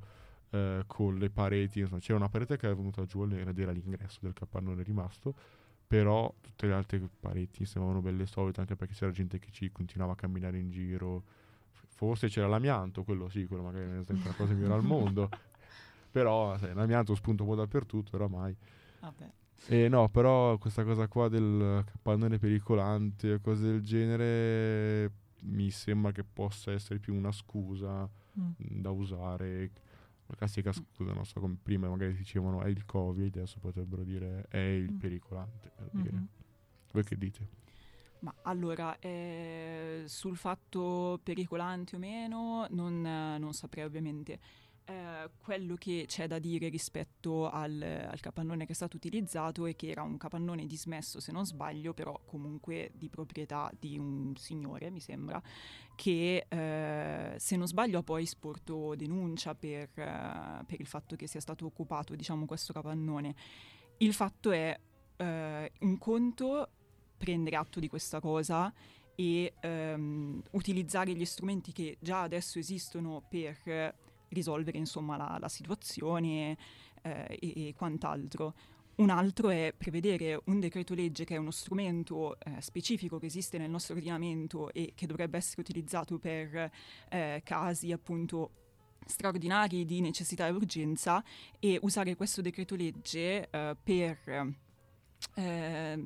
eh, 0.50 0.82
con 0.86 1.16
le 1.16 1.30
pareti, 1.30 1.80
insomma, 1.80 2.00
c'era 2.00 2.18
una 2.18 2.28
parete 2.28 2.58
che 2.58 2.66
era 2.66 2.74
venuta 2.74 3.06
giù 3.06 3.24
ed 3.24 3.58
era 3.58 3.72
l'ingresso 3.72 4.18
del 4.20 4.34
capannone 4.34 4.82
rimasto, 4.82 5.34
però 5.86 6.34
tutte 6.38 6.66
le 6.66 6.74
altre 6.74 7.00
pareti 7.18 7.64
sembravano 7.64 8.02
belle 8.02 8.26
solide, 8.26 8.60
anche 8.60 8.76
perché 8.76 8.92
c'era 8.92 9.10
gente 9.10 9.38
che 9.38 9.50
ci 9.50 9.72
continuava 9.72 10.12
a 10.12 10.16
camminare 10.16 10.58
in 10.58 10.70
giro, 10.70 11.22
forse 11.70 12.28
c'era 12.28 12.46
l'amianto, 12.46 13.04
quello 13.04 13.30
sì, 13.30 13.46
quello 13.46 13.62
magari 13.62 13.86
non 13.86 14.04
è 14.06 14.12
la 14.22 14.34
cosa 14.34 14.52
migliore 14.52 14.74
al 14.74 14.84
mondo, 14.84 15.30
però 16.12 16.58
sai, 16.58 16.74
l'amianto 16.74 17.14
spunta 17.14 17.42
un 17.42 17.48
po' 17.48 17.54
dappertutto 17.54 18.16
oramai. 18.16 18.54
Vabbè. 19.00 19.30
Eh, 19.66 19.88
no, 19.88 20.08
però 20.08 20.56
questa 20.58 20.84
cosa 20.84 21.08
qua 21.08 21.28
del 21.28 21.84
capannone 21.84 22.38
pericolante 22.38 23.34
o 23.34 23.40
cose 23.40 23.64
del 23.64 23.82
genere 23.82 25.12
mi 25.40 25.70
sembra 25.70 26.12
che 26.12 26.24
possa 26.24 26.72
essere 26.72 26.98
più 26.98 27.14
una 27.14 27.32
scusa 27.32 28.08
mm. 28.38 28.52
da 28.58 28.90
usare. 28.90 29.70
La 30.26 30.36
classica 30.36 30.72
scusa, 30.72 31.12
non 31.12 31.24
so 31.24 31.40
come 31.40 31.56
prima 31.62 31.88
magari 31.88 32.14
dicevano 32.14 32.62
è 32.62 32.68
il 32.68 32.84
Covid, 32.84 33.36
adesso 33.36 33.58
potrebbero 33.60 34.04
dire 34.04 34.46
è 34.48 34.58
il 34.58 34.92
mm. 34.92 34.96
pericolante. 34.96 35.72
Mm-hmm. 35.96 36.24
Voi 36.92 37.04
che 37.04 37.16
dite? 37.16 37.48
Ma 38.20 38.34
allora, 38.42 38.98
eh, 38.98 40.02
sul 40.06 40.36
fatto 40.36 41.20
pericolante 41.22 41.96
o 41.96 41.98
meno, 41.98 42.66
non, 42.70 43.00
non 43.00 43.52
saprei 43.52 43.84
ovviamente. 43.84 44.40
Eh, 44.88 45.28
quello 45.42 45.74
che 45.74 46.04
c'è 46.06 46.26
da 46.26 46.38
dire 46.38 46.70
rispetto 46.70 47.50
al, 47.50 47.82
al, 47.82 48.20
capannone 48.20 48.64
che 48.64 48.72
è 48.72 48.74
stato 48.74 48.96
utilizzato 48.96 49.66
è 49.66 49.76
che 49.76 49.90
era 49.90 50.00
un 50.00 50.16
capannone 50.16 50.64
dismesso 50.66 51.20
se 51.20 51.30
non 51.30 51.44
sbaglio, 51.44 51.92
però 51.92 52.18
comunque 52.24 52.92
di 52.94 53.10
proprietà 53.10 53.70
di 53.78 53.98
un 53.98 54.34
signore, 54.36 54.88
mi 54.88 55.00
sembra, 55.00 55.42
che 55.94 56.46
eh, 56.48 57.34
se 57.38 57.56
non 57.56 57.66
sbaglio 57.66 57.98
ha 57.98 58.02
poi 58.02 58.24
sporto 58.24 58.94
denuncia 58.94 59.54
per, 59.54 59.90
eh, 59.94 60.64
per, 60.64 60.80
il 60.80 60.86
fatto 60.86 61.16
che 61.16 61.26
sia 61.26 61.40
stato 61.40 61.66
occupato 61.66 62.14
diciamo, 62.14 62.46
questo 62.46 62.72
capannone. 62.72 63.34
Il 63.98 64.14
fatto 64.14 64.52
è 64.52 64.74
eh, 65.18 65.72
un 65.80 65.98
conto 65.98 66.70
prendere 67.18 67.56
atto 67.56 67.78
di 67.78 67.88
questa 67.88 68.20
cosa 68.20 68.72
e 69.14 69.52
ehm, 69.60 70.42
utilizzare 70.52 71.12
gli 71.12 71.26
strumenti 71.26 71.72
che 71.72 71.98
già 72.00 72.22
adesso 72.22 72.58
esistono 72.58 73.22
per 73.28 74.06
risolvere 74.30 74.78
insomma, 74.78 75.16
la, 75.16 75.36
la 75.40 75.48
situazione 75.48 76.56
eh, 77.02 77.38
e, 77.40 77.68
e 77.68 77.74
quant'altro. 77.76 78.54
Un 78.96 79.10
altro 79.10 79.50
è 79.50 79.72
prevedere 79.76 80.40
un 80.46 80.58
decreto 80.58 80.92
legge 80.92 81.24
che 81.24 81.36
è 81.36 81.38
uno 81.38 81.52
strumento 81.52 82.36
eh, 82.40 82.60
specifico 82.60 83.18
che 83.18 83.26
esiste 83.26 83.56
nel 83.56 83.70
nostro 83.70 83.94
ordinamento 83.94 84.72
e 84.72 84.92
che 84.96 85.06
dovrebbe 85.06 85.36
essere 85.36 85.60
utilizzato 85.60 86.18
per 86.18 86.70
eh, 87.08 87.40
casi 87.44 87.92
appunto 87.92 88.50
straordinari 89.06 89.84
di 89.84 90.00
necessità 90.00 90.48
e 90.48 90.50
urgenza 90.50 91.22
e 91.60 91.78
usare 91.82 92.16
questo 92.16 92.42
decreto 92.42 92.74
legge 92.74 93.48
eh, 93.48 93.76
per 93.80 94.56
eh, 95.38 96.02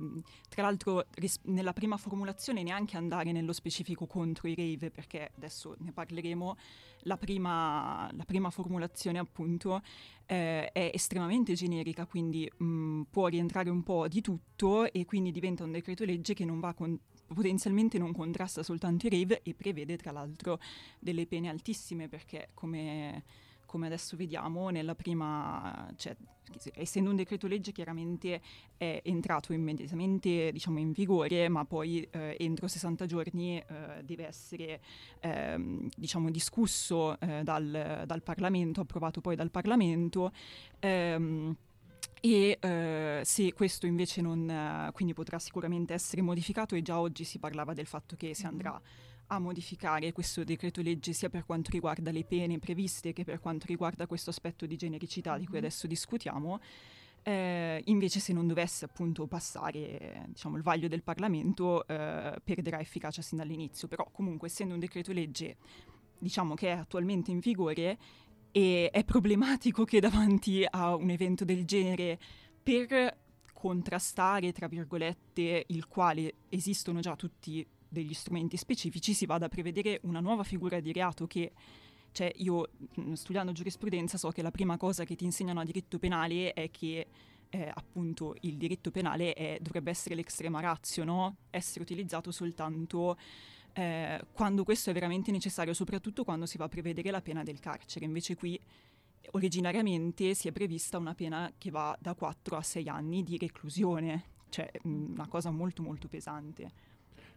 tra 0.51 0.63
l'altro 0.63 1.07
ris- 1.15 1.41
nella 1.45 1.73
prima 1.73 1.97
formulazione 1.97 2.63
neanche 2.63 2.99
andare 2.99 3.33
nello 3.33 3.55
specifico 3.55 4.07
contro 4.07 4.47
i 4.47 4.55
rave 4.55 4.91
perché 4.91 5.31
adesso 5.35 5.75
ne 5.79 5.91
parleremo. 5.91 6.57
La 7.05 7.17
prima, 7.17 8.09
la 8.13 8.25
prima 8.25 8.51
formulazione 8.51 9.19
appunto 9.19 9.81
eh, 10.27 10.71
è 10.71 10.91
estremamente 10.93 11.55
generica 11.55 12.05
quindi 12.05 12.49
mh, 12.59 12.65
mm, 12.65 13.03
può 13.11 13.27
rientrare 13.27 13.71
un 13.71 13.83
po' 13.83 14.07
di 14.07 14.21
tutto 14.21 14.93
e 14.93 15.07
quindi 15.07 15.33
diventa 15.33 15.65
un 15.65 15.73
decreto 15.73 16.05
legge 16.05 16.35
che 16.35 16.45
non 16.45 16.61
va 16.61 16.75
con- 16.75 16.97
potenzialmente 17.27 17.99
non 17.99 18.13
contrasta 18.13 18.63
soltanto 18.63 19.07
i 19.07 19.11
rave 19.11 19.41
e 19.43 19.55
prevede 19.55 19.97
tra 19.97 20.13
l'altro 20.13 20.61
delle 20.99 21.27
pene 21.27 21.49
altissime 21.49 22.09
perché 22.09 22.51
come 22.53 23.25
come 23.73 23.87
adesso 23.87 24.19
vediamo, 24.19 24.69
nella 24.69 24.95
prima, 24.95 25.91
cioè, 25.97 26.15
essendo 26.75 27.09
un 27.09 27.17
decreto 27.17 27.47
legge 27.47 27.73
chiaramente 27.73 28.43
è 28.77 29.01
entrato 29.05 29.55
immediatamente 29.55 30.53
diciamo, 30.53 30.79
in 30.79 30.93
vigore, 30.93 31.49
ma 31.49 31.65
poi 31.65 32.07
eh, 32.11 32.37
entro 32.39 32.69
60 32.69 33.07
giorni 33.07 33.57
eh, 33.57 34.03
deve 34.05 34.27
essere 34.27 34.83
ehm, 35.21 35.89
diciamo, 35.97 36.31
discusso 36.31 37.19
eh, 37.19 37.43
dal, 37.43 38.03
dal, 38.05 38.23
Parlamento, 38.23 38.83
approvato 38.83 39.23
poi 39.23 39.37
dal 39.37 39.51
Parlamento. 39.51 40.33
Ehm, 40.81 41.57
e 42.21 42.59
eh, 42.61 43.23
se 43.25 43.53
questo 43.55 43.87
invece 43.87 44.21
non, 44.21 44.91
quindi 44.93 45.15
potrà 45.15 45.39
sicuramente 45.39 45.95
essere 45.95 46.21
modificato 46.21 46.75
e 46.75 46.83
già 46.83 47.01
oggi 47.01 47.25
si 47.25 47.39
parlava 47.39 47.73
del 47.73 47.87
fatto 47.87 48.17
che 48.17 48.35
si 48.35 48.45
andrà 48.45 48.79
a 49.33 49.39
modificare 49.39 50.13
questo 50.13 50.45
decreto 50.45 50.83
legge 50.83 51.13
sia 51.15 51.31
per 51.31 51.47
quanto 51.47 51.71
riguarda 51.71 52.11
le 52.11 52.25
pene 52.25 52.59
previste 52.59 53.15
che 53.15 53.25
per 53.25 53.41
quanto 53.41 53.67
riguarda 53.67 54.07
questo 54.07 54.31
aspetto 54.31 54.67
di 54.67 54.77
genericità 54.77 55.39
di 55.39 55.45
cui 55.45 55.55
mm-hmm. 55.55 55.65
adesso 55.65 55.87
discutiamo. 55.87 56.61
Eh, 57.25 57.81
invece 57.87 58.19
se 58.19 58.33
non 58.33 58.49
dovesse 58.49 58.85
appunto 58.85 59.27
passare 59.29 60.25
diciamo, 60.27 60.57
il 60.57 60.63
vaglio 60.63 60.89
del 60.89 61.05
Parlamento 61.05 61.87
eh, 61.87 62.35
perderà 62.43 62.81
efficacia 62.81 63.23
sin 63.23 63.39
dall'inizio, 63.39 63.89
però 63.89 64.09
comunque 64.13 64.49
essendo 64.49 64.75
un 64.75 64.81
decreto 64.81 65.13
legge 65.13 65.57
diciamo 66.19 66.55
che 66.55 66.69
è 66.69 66.77
attualmente 66.77 67.31
in 67.31 67.39
vigore 67.39 67.99
e 68.51 68.91
è 68.91 69.05
problematico 69.05 69.85
che 69.85 70.01
davanti 70.01 70.67
a 70.69 70.95
un 70.95 71.11
evento 71.11 71.45
del 71.45 71.65
genere 71.65 72.19
per 72.63 73.19
contrastare 73.53 74.53
tra 74.53 74.67
virgolette 74.67 75.65
il 75.69 75.87
quale 75.87 76.35
esistono 76.49 77.01
già 77.01 77.15
tutti 77.15 77.65
degli 77.93 78.15
strumenti 78.15 78.57
specifici 78.57 79.13
si 79.13 79.27
vada 79.27 79.47
a 79.47 79.49
prevedere 79.49 80.01
una 80.05 80.21
nuova 80.21 80.43
figura 80.43 80.81
di 80.81 80.93
reato 80.93 81.27
che 81.27 81.53
cioè 82.13 82.31
io 82.37 82.69
mm, 83.01 83.13
studiando 83.13 83.53
giurisprudenza 83.53 84.19
so 84.19 84.31
che 84.31 84.43
la 84.43 84.51
prima 84.51 84.77
cosa 84.77 85.05
che 85.05 85.17
ti 85.17 85.25
insegnano 85.25 85.61
a 85.61 85.65
diritto 85.65 85.99
penale 85.99 86.53
è 86.53 86.71
che 86.71 87.07
eh, 87.49 87.71
appunto 87.73 88.35
il 88.41 88.57
diritto 88.57 88.91
penale 88.91 89.35
è, 89.35 89.59
dovrebbe 89.61 89.91
essere 89.91 90.15
l'extrema 90.15 90.61
razio, 90.61 91.05
no? 91.05 91.37
essere 91.51 91.83
utilizzato 91.83 92.31
soltanto 92.31 93.19
eh, 93.75 94.25
quando 94.33 94.65
questo 94.65 94.91
è 94.91 94.93
veramente 94.93 95.31
necessario, 95.31 95.75
soprattutto 95.75 96.25
quando 96.25 96.47
si 96.47 96.57
va 96.57 96.65
a 96.65 96.69
prevedere 96.69 97.11
la 97.11 97.21
pena 97.21 97.43
del 97.43 97.61
carcere. 97.61 98.07
Invece 98.07 98.37
qui 98.37 98.59
originariamente 99.33 100.35
si 100.35 100.49
è 100.49 100.53
prevista 100.53 100.99
una 100.99 101.15
pena 101.15 101.53
che 101.57 101.71
va 101.71 101.97
da 102.01 102.15
4 102.15 102.57
a 102.57 102.63
6 102.63 102.89
anni 102.89 103.23
di 103.23 103.37
reclusione, 103.39 104.25
cioè 104.49 104.71
mm, 104.87 105.13
una 105.13 105.29
cosa 105.29 105.51
molto 105.51 105.83
molto 105.83 106.09
pesante. 106.09 106.91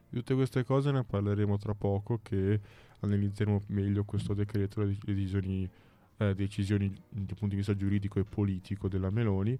Di 0.10 0.18
tutte 0.20 0.34
queste 0.34 0.64
cose 0.64 0.92
ne 0.92 1.04
parleremo 1.04 1.58
tra 1.58 1.74
poco 1.74 2.20
che 2.22 2.60
analizzeremo 3.00 3.64
meglio 3.68 4.04
questo 4.04 4.34
decreto, 4.34 4.82
le 4.82 4.96
decisioni, 5.04 5.70
eh, 6.18 6.34
decisioni 6.34 6.90
dal 7.10 7.26
punto 7.26 7.48
di 7.48 7.56
vista 7.56 7.76
giuridico 7.76 8.20
e 8.20 8.24
politico 8.24 8.88
della 8.88 9.10
Meloni. 9.10 9.58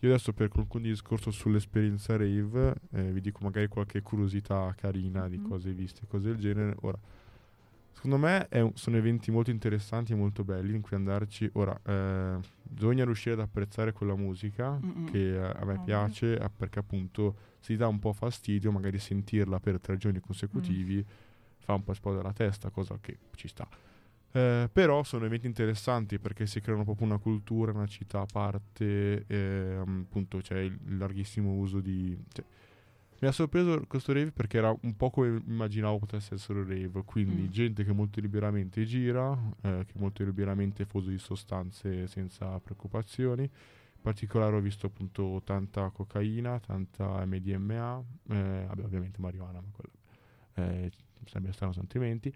Io 0.00 0.08
adesso 0.10 0.32
per 0.32 0.48
concludere 0.48 0.90
il 0.90 0.98
discorso 0.98 1.30
sull'esperienza 1.30 2.16
rave 2.16 2.74
eh, 2.92 3.12
vi 3.12 3.20
dico 3.22 3.38
magari 3.42 3.66
qualche 3.66 4.02
curiosità 4.02 4.74
carina 4.76 5.26
di 5.26 5.38
mm. 5.38 5.48
cose 5.48 5.72
viste, 5.72 6.06
cose 6.06 6.28
del 6.28 6.36
genere. 6.36 6.76
Ora, 6.82 6.98
secondo 7.96 8.18
me 8.18 8.46
un, 8.52 8.72
sono 8.74 8.98
eventi 8.98 9.30
molto 9.30 9.50
interessanti 9.50 10.12
e 10.12 10.16
molto 10.16 10.44
belli 10.44 10.74
in 10.74 10.82
cui 10.82 10.96
andarci. 10.96 11.48
Ora, 11.54 11.78
eh, 11.82 12.38
bisogna 12.62 13.04
riuscire 13.04 13.34
ad 13.34 13.40
apprezzare 13.40 13.92
quella 13.92 14.14
musica 14.14 14.78
Mm-mm. 14.78 15.10
che 15.10 15.40
a 15.40 15.64
me 15.64 15.80
piace 15.82 16.38
perché 16.54 16.78
appunto 16.78 17.36
si 17.58 17.74
dà 17.74 17.88
un 17.88 17.98
po' 17.98 18.12
fastidio 18.12 18.70
magari 18.70 18.98
sentirla 18.98 19.58
per 19.60 19.80
tre 19.80 19.96
giorni 19.96 20.20
consecutivi, 20.20 20.96
mm. 20.96 21.10
fa 21.56 21.72
un 21.72 21.84
po' 21.84 21.92
esplodere 21.92 22.22
la 22.22 22.34
testa, 22.34 22.68
cosa 22.68 22.98
che 23.00 23.16
ci 23.34 23.48
sta. 23.48 23.66
Eh, 24.30 24.68
però 24.70 25.02
sono 25.02 25.24
eventi 25.24 25.46
interessanti 25.46 26.18
perché 26.18 26.46
si 26.46 26.60
creano 26.60 26.84
proprio 26.84 27.06
una 27.06 27.18
cultura, 27.18 27.72
una 27.72 27.86
città 27.86 28.20
a 28.20 28.26
parte, 28.30 29.24
eh, 29.26 29.76
appunto 29.80 30.38
c'è 30.38 30.58
il 30.58 30.98
larghissimo 30.98 31.52
uso 31.52 31.80
di... 31.80 32.16
Cioè, 32.30 32.44
mi 33.18 33.28
ha 33.28 33.32
sorpreso 33.32 33.82
questo 33.86 34.12
rave 34.12 34.30
perché 34.30 34.58
era 34.58 34.74
un 34.82 34.96
po' 34.96 35.10
come 35.10 35.42
immaginavo 35.46 35.98
potesse 35.98 36.34
essere 36.34 36.60
un 36.60 36.68
rave, 36.68 37.02
quindi 37.04 37.42
mm. 37.42 37.50
gente 37.50 37.84
che 37.84 37.92
molto 37.92 38.20
liberamente 38.20 38.84
gira, 38.84 39.32
eh, 39.62 39.84
che 39.86 39.94
molto 39.96 40.22
liberamente 40.22 40.84
fa 40.84 40.98
uso 40.98 41.10
di 41.10 41.18
sostanze 41.18 42.06
senza 42.06 42.58
preoccupazioni, 42.60 43.48
particolare 44.00 44.56
ho 44.56 44.60
visto 44.60 44.86
appunto 44.86 45.40
tanta 45.44 45.88
cocaina, 45.90 46.58
tanta 46.60 47.24
MDMA, 47.24 48.02
eh, 48.28 48.64
vabbè, 48.68 48.84
ovviamente 48.84 49.20
marijuana, 49.20 49.60
ma 49.60 49.68
quello 49.72 49.94
eh, 50.56 50.90
sarebbe 51.24 51.52
strano 51.52 51.72
sentimenti. 51.72 52.32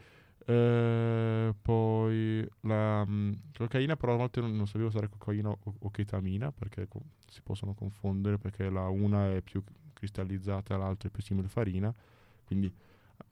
Eh, 0.46 1.54
poi 1.60 2.48
la 2.60 3.04
mh, 3.04 3.40
cocaina, 3.56 3.96
però 3.96 4.14
a 4.14 4.16
volte 4.16 4.40
non, 4.40 4.56
non 4.56 4.66
sapevo 4.66 4.88
usare 4.88 5.08
cocaina 5.08 5.50
o, 5.50 5.58
o 5.78 5.90
ketamina 5.90 6.50
perché 6.50 6.88
co- 6.88 7.02
si 7.28 7.40
possono 7.42 7.74
confondere 7.74 8.38
perché 8.38 8.70
la 8.70 8.88
una 8.88 9.34
è 9.34 9.42
più 9.42 9.62
cristallizzata, 10.00 10.76
l'altra 10.76 11.08
è 11.08 11.12
più 11.12 11.22
simile 11.22 11.48
farina. 11.48 11.94
Quindi 12.44 12.72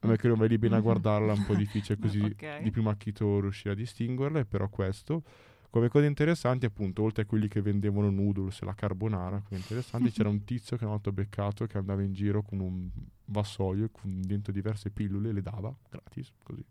a 0.01 0.07
me 0.07 0.17
che 0.17 0.29
non 0.29 0.39
lì 0.47 0.59
bene 0.59 0.77
a 0.77 0.81
guardarla 0.81 1.33
è 1.33 1.37
un 1.37 1.45
po' 1.45 1.55
difficile 1.55 1.99
così 2.01 2.21
okay. 2.21 2.63
di 2.63 2.71
primo 2.71 2.91
acchito 2.91 3.41
riuscire 3.41 3.73
a 3.73 3.75
distinguerle, 3.75 4.45
però 4.45 4.69
questo. 4.69 5.23
Come 5.71 5.89
cose 5.89 6.07
interessanti, 6.07 6.65
appunto, 6.65 7.03
oltre 7.03 7.23
a 7.23 7.27
quelli 7.27 7.47
che 7.47 7.61
vendevano 7.61 8.11
noodles 8.11 8.63
e 8.63 8.65
la 8.65 8.75
carbonara, 8.75 9.43
come 9.47 9.61
interessanti, 9.61 10.11
c'era 10.11 10.29
un 10.29 10.43
tizio 10.45 10.77
che 10.77 10.85
una 10.85 10.95
volta 10.95 11.13
beccato 11.13 11.67
che 11.67 11.77
andava 11.77 12.03
in 12.03 12.15
giro 12.15 12.43
con 12.43 12.61
un 12.61 12.89
vassoio 13.27 13.91
con 13.91 14.23
dentro 14.23 14.53
diverse 14.53 14.91
pillole 14.91 15.33
le 15.33 15.43
dava 15.43 15.75
gratis, 15.91 16.33
così. 16.43 16.65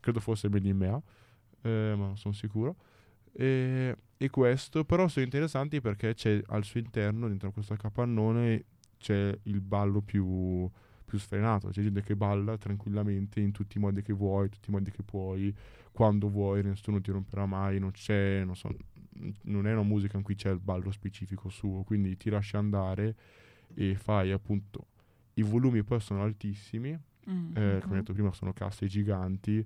Credo 0.00 0.20
fosse 0.20 0.48
Benimea, 0.48 1.00
eh, 1.62 1.94
ma 1.96 2.06
non 2.06 2.16
sono 2.16 2.32
sicuro. 2.34 2.76
E, 3.32 3.96
e, 4.16 4.30
questo, 4.30 4.84
però 4.84 5.08
sono 5.08 5.24
interessanti 5.24 5.80
perché 5.80 6.14
c'è 6.14 6.40
al 6.46 6.64
suo 6.64 6.80
interno, 6.80 7.28
dentro 7.28 7.50
questo 7.50 7.74
capannone, 7.74 8.64
c'è 9.04 9.38
il 9.42 9.60
ballo 9.60 10.00
più, 10.00 10.66
più 11.04 11.18
sfrenato. 11.18 11.68
C'è 11.68 11.82
gente 11.82 12.02
che 12.02 12.16
balla 12.16 12.56
tranquillamente 12.56 13.38
in 13.38 13.52
tutti 13.52 13.76
i 13.76 13.80
modi 13.80 14.00
che 14.00 14.14
vuoi, 14.14 14.48
tutti 14.48 14.70
i 14.70 14.72
modi 14.72 14.90
che 14.90 15.02
puoi 15.02 15.54
quando 15.92 16.30
vuoi, 16.30 16.62
nessuno 16.62 17.02
ti 17.02 17.10
romperà 17.10 17.44
mai, 17.44 17.78
non 17.78 17.90
c'è, 17.90 18.42
non 18.44 18.56
so, 18.56 18.74
non 19.42 19.66
è 19.66 19.72
una 19.72 19.82
musica 19.82 20.16
in 20.16 20.22
cui 20.22 20.34
c'è 20.34 20.50
il 20.50 20.58
ballo 20.58 20.90
specifico 20.90 21.50
suo, 21.50 21.82
quindi 21.82 22.16
ti 22.16 22.30
lasci 22.30 22.56
andare 22.56 23.14
e 23.74 23.94
fai 23.94 24.32
appunto, 24.32 24.86
i 25.34 25.42
volumi 25.42 25.84
poi 25.84 26.00
sono 26.00 26.22
altissimi, 26.22 26.98
mm, 27.30 27.56
eh, 27.56 27.80
come 27.82 27.96
detto 27.96 28.12
prima 28.14 28.32
sono 28.32 28.52
casse 28.52 28.86
giganti, 28.86 29.64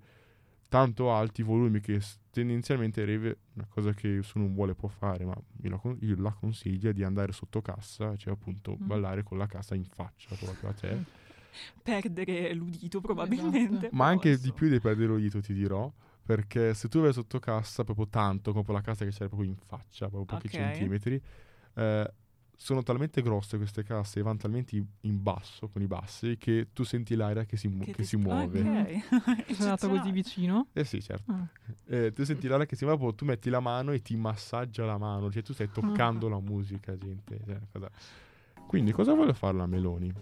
tanto 0.68 1.12
alti 1.12 1.42
volumi 1.42 1.80
che 1.80 2.00
tendenzialmente 2.30 3.04
Reve, 3.04 3.38
una 3.54 3.66
cosa 3.68 3.92
che 3.92 4.20
se 4.22 4.32
uno 4.38 4.48
vuole 4.48 4.75
può 4.75 4.88
fare, 4.88 5.25
ma 5.25 5.37
io 5.62 5.70
la, 5.70 5.96
io 6.00 6.16
la 6.18 6.32
consiglio 6.32 6.90
è 6.90 6.92
di 6.92 7.02
andare 7.02 7.32
sotto 7.32 7.62
cassa, 7.62 8.16
cioè 8.16 8.32
appunto 8.32 8.72
mm. 8.72 8.87
ballare 8.87 9.22
con 9.22 9.38
la 9.38 9.46
cassa 9.46 9.75
in 9.75 9.84
faccia 9.84 10.34
proprio 10.37 10.70
a 10.70 10.72
te. 10.72 11.26
perdere 11.82 12.54
l'udito 12.54 13.00
probabilmente. 13.00 13.87
Esatto. 13.87 13.96
Ma 13.96 14.06
anche 14.06 14.38
di 14.38 14.52
più 14.52 14.68
di 14.68 14.80
perdere 14.80 15.08
l'udito 15.08 15.40
ti 15.40 15.54
dirò, 15.54 15.90
perché 16.22 16.75
se 16.75 16.88
tu 16.88 17.00
vai 17.00 17.12
sotto 17.12 17.38
cassa 17.38 17.84
proprio 17.84 18.08
tanto, 18.08 18.52
come 18.52 18.64
la 18.72 18.82
cassa 18.82 19.04
che 19.04 19.10
c'è 19.10 19.26
proprio 19.26 19.48
in 19.48 19.56
faccia, 19.56 20.08
proprio 20.08 20.25
pochi 20.38 20.54
okay. 20.54 20.75
centimetri, 20.75 21.22
eh, 21.75 22.12
sono 22.61 22.83
talmente 22.83 23.23
grosse 23.23 23.57
queste 23.57 23.85
casse 23.85 24.19
e 24.19 24.23
vanno 24.23 24.38
talmente 24.38 24.75
in 25.03 25.23
basso 25.23 25.69
con 25.69 25.81
i 25.81 25.87
bassi 25.87 26.37
che 26.37 26.71
tu 26.73 26.83
senti 26.83 27.15
l'aria 27.15 27.45
che 27.45 27.57
si, 27.57 27.69
mu- 27.69 27.85
che 27.85 27.93
che 27.93 28.03
si 28.03 28.17
muove. 28.17 28.59
Ok, 29.29 29.55
sono 29.55 29.71
andato 29.71 29.88
così 29.88 30.11
vicino? 30.11 30.67
Eh 30.73 30.83
sì, 30.83 31.00
certo. 31.00 31.31
Ah. 31.31 31.49
Eh, 31.87 32.12
tu 32.12 32.25
senti 32.25 32.49
l'aria 32.49 32.67
che 32.67 32.75
si 32.75 32.85
muove, 32.85 33.15
tu 33.15 33.25
metti 33.25 33.49
la 33.49 33.61
mano 33.61 33.93
e 33.93 34.03
ti 34.03 34.17
massaggia 34.17 34.85
la 34.85 34.99
mano, 34.99 35.31
cioè 35.31 35.43
tu 35.43 35.53
stai 35.53 35.71
toccando 35.71 36.27
ah. 36.27 36.31
la 36.31 36.41
musica, 36.41 36.99
gente. 36.99 37.41
Cioè, 37.47 37.61
cosa... 37.71 37.88
Quindi 38.67 38.91
cosa 38.91 39.15
vuole 39.15 39.35
fare 39.35 39.57
la 39.57 39.67
Meloni? 39.67 40.12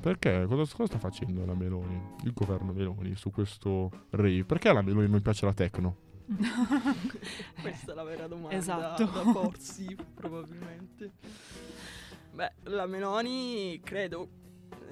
Perché? 0.00 0.46
Cosa, 0.46 0.76
cosa 0.76 0.86
sta 0.86 0.98
facendo 0.98 1.44
la 1.44 1.54
Meloni, 1.54 2.00
il 2.22 2.32
governo 2.32 2.72
Meloni, 2.72 3.16
su 3.16 3.32
questo 3.32 3.90
rave? 4.10 4.44
Perché 4.44 4.68
alla 4.68 4.82
Meloni 4.82 5.08
non 5.08 5.20
piace 5.20 5.46
la 5.46 5.52
techno? 5.52 5.96
Questa 7.60 7.92
è 7.92 7.94
la 7.94 8.02
vera 8.02 8.26
domanda 8.26 8.56
Esatto. 8.56 9.04
da 9.04 9.32
porsi, 9.32 9.96
probabilmente. 10.14 11.12
Beh, 12.32 12.52
la 12.64 12.86
Meloni, 12.86 13.80
credo, 13.82 14.28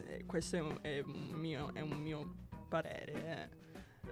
eh, 0.06 0.24
questo 0.26 0.56
è 0.56 0.60
un, 0.60 0.78
è 0.80 1.00
un 1.00 1.30
mio, 1.32 1.72
è 1.72 1.80
un 1.80 2.00
mio 2.00 2.34
parere, 2.68 3.50
eh. 3.50 3.60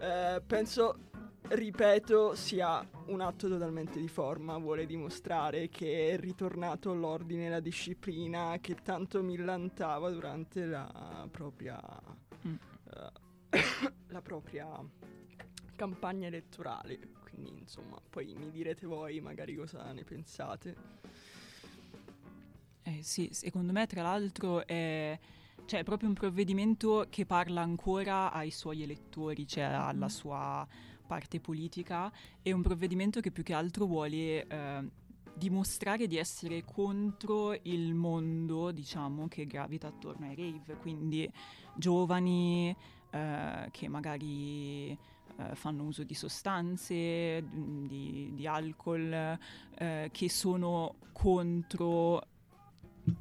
Eh, 0.03 0.43
penso, 0.47 1.11
ripeto, 1.49 2.35
sia 2.35 2.87
un 3.07 3.21
atto 3.21 3.49
totalmente 3.49 4.01
di 4.01 4.09
forma, 4.09 4.57
vuole 4.57 4.87
dimostrare 4.87 5.69
che 5.69 6.11
è 6.11 6.19
ritornato 6.19 6.95
l'ordine 6.95 7.47
e 7.47 7.51
la 7.51 7.61
disciplina 7.61 8.57
che 8.61 8.77
tanto 8.77 9.23
millantava 9.23 10.11
durante 10.11 10.65
la 10.65 11.29
propria... 11.31 11.79
Mm. 12.47 12.55
eh, 12.95 13.29
la 14.09 14.23
propria 14.23 14.67
campagna 15.81 16.27
elettorale. 16.27 16.99
Quindi, 17.23 17.61
insomma, 17.61 17.99
poi 18.11 18.35
mi 18.35 18.51
direte 18.51 18.87
voi 18.87 19.19
magari 19.21 19.55
cosa 19.55 19.91
ne 19.93 20.05
pensate. 20.05 20.77
Eh, 22.83 23.03
sì, 23.03 23.31
secondo 23.33 23.73
me 23.73 23.87
tra 23.87 24.03
l'altro 24.03 24.67
è, 24.67 25.19
cioè, 25.65 25.81
è 25.81 25.83
proprio 25.83 26.09
un 26.11 26.15
provvedimento 26.15 27.07
che 27.09 27.25
parla 27.25 27.63
ancora 27.63 28.31
ai 28.31 28.51
suoi 28.51 28.83
elettori, 28.83 29.47
cioè 29.47 29.65
alla 29.65 30.11
sua 30.11 30.69
parte 31.07 31.41
politica, 31.41 32.13
è 32.43 32.53
un 32.53 32.61
provvedimento 32.61 33.21
che 33.21 33.31
più 33.31 33.43
che 33.43 33.55
altro 33.55 33.87
vuole 33.87 34.47
eh, 34.47 34.91
dimostrare 35.35 36.07
di 36.07 36.19
essere 36.19 36.63
contro 36.63 37.55
il 37.63 37.95
mondo, 37.95 38.71
diciamo, 38.71 39.29
che 39.29 39.47
gravita 39.47 39.87
attorno 39.87 40.27
ai 40.27 40.37
rave, 40.37 40.77
quindi 40.77 41.31
giovani 41.75 42.77
eh, 43.11 43.69
che 43.71 43.89
magari 43.89 44.97
eh, 45.49 45.55
fanno 45.55 45.85
uso 45.85 46.05
di 46.05 46.15
sostanze, 46.15 47.43
d- 47.43 47.87
di, 47.87 48.33
di 48.35 48.47
alcol, 48.47 49.39
eh, 49.75 50.09
che 50.13 50.29
sono 50.29 50.95
contro 51.13 52.27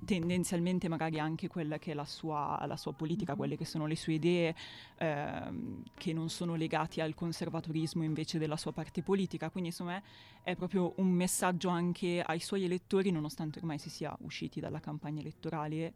tendenzialmente 0.06 0.88
magari 0.88 1.20
anche 1.20 1.48
quella 1.48 1.78
che 1.80 1.92
è 1.92 1.94
la 1.94 2.06
sua, 2.06 2.62
la 2.68 2.78
sua 2.78 2.94
politica, 2.94 3.36
quelle 3.36 3.56
che 3.56 3.66
sono 3.66 3.86
le 3.86 3.96
sue 3.96 4.14
idee, 4.14 4.56
ehm, 4.98 5.84
che 5.96 6.14
non 6.14 6.30
sono 6.30 6.56
legati 6.56 7.02
al 7.02 7.16
conservatorismo 7.16 8.04
invece 8.04 8.38
della 8.38 8.58
sua 8.58 8.72
parte 8.72 9.02
politica. 9.02 9.50
Quindi 9.50 9.70
insomma 9.70 10.02
è 10.44 10.56
proprio 10.56 10.94
un 10.98 11.08
messaggio 11.08 11.70
anche 11.70 12.22
ai 12.22 12.40
suoi 12.40 12.66
elettori, 12.66 13.12
nonostante 13.12 13.60
ormai 13.60 13.78
si 13.78 13.90
sia 13.90 14.16
usciti 14.22 14.60
dalla 14.60 14.80
campagna 14.80 15.22
elettorale. 15.22 15.94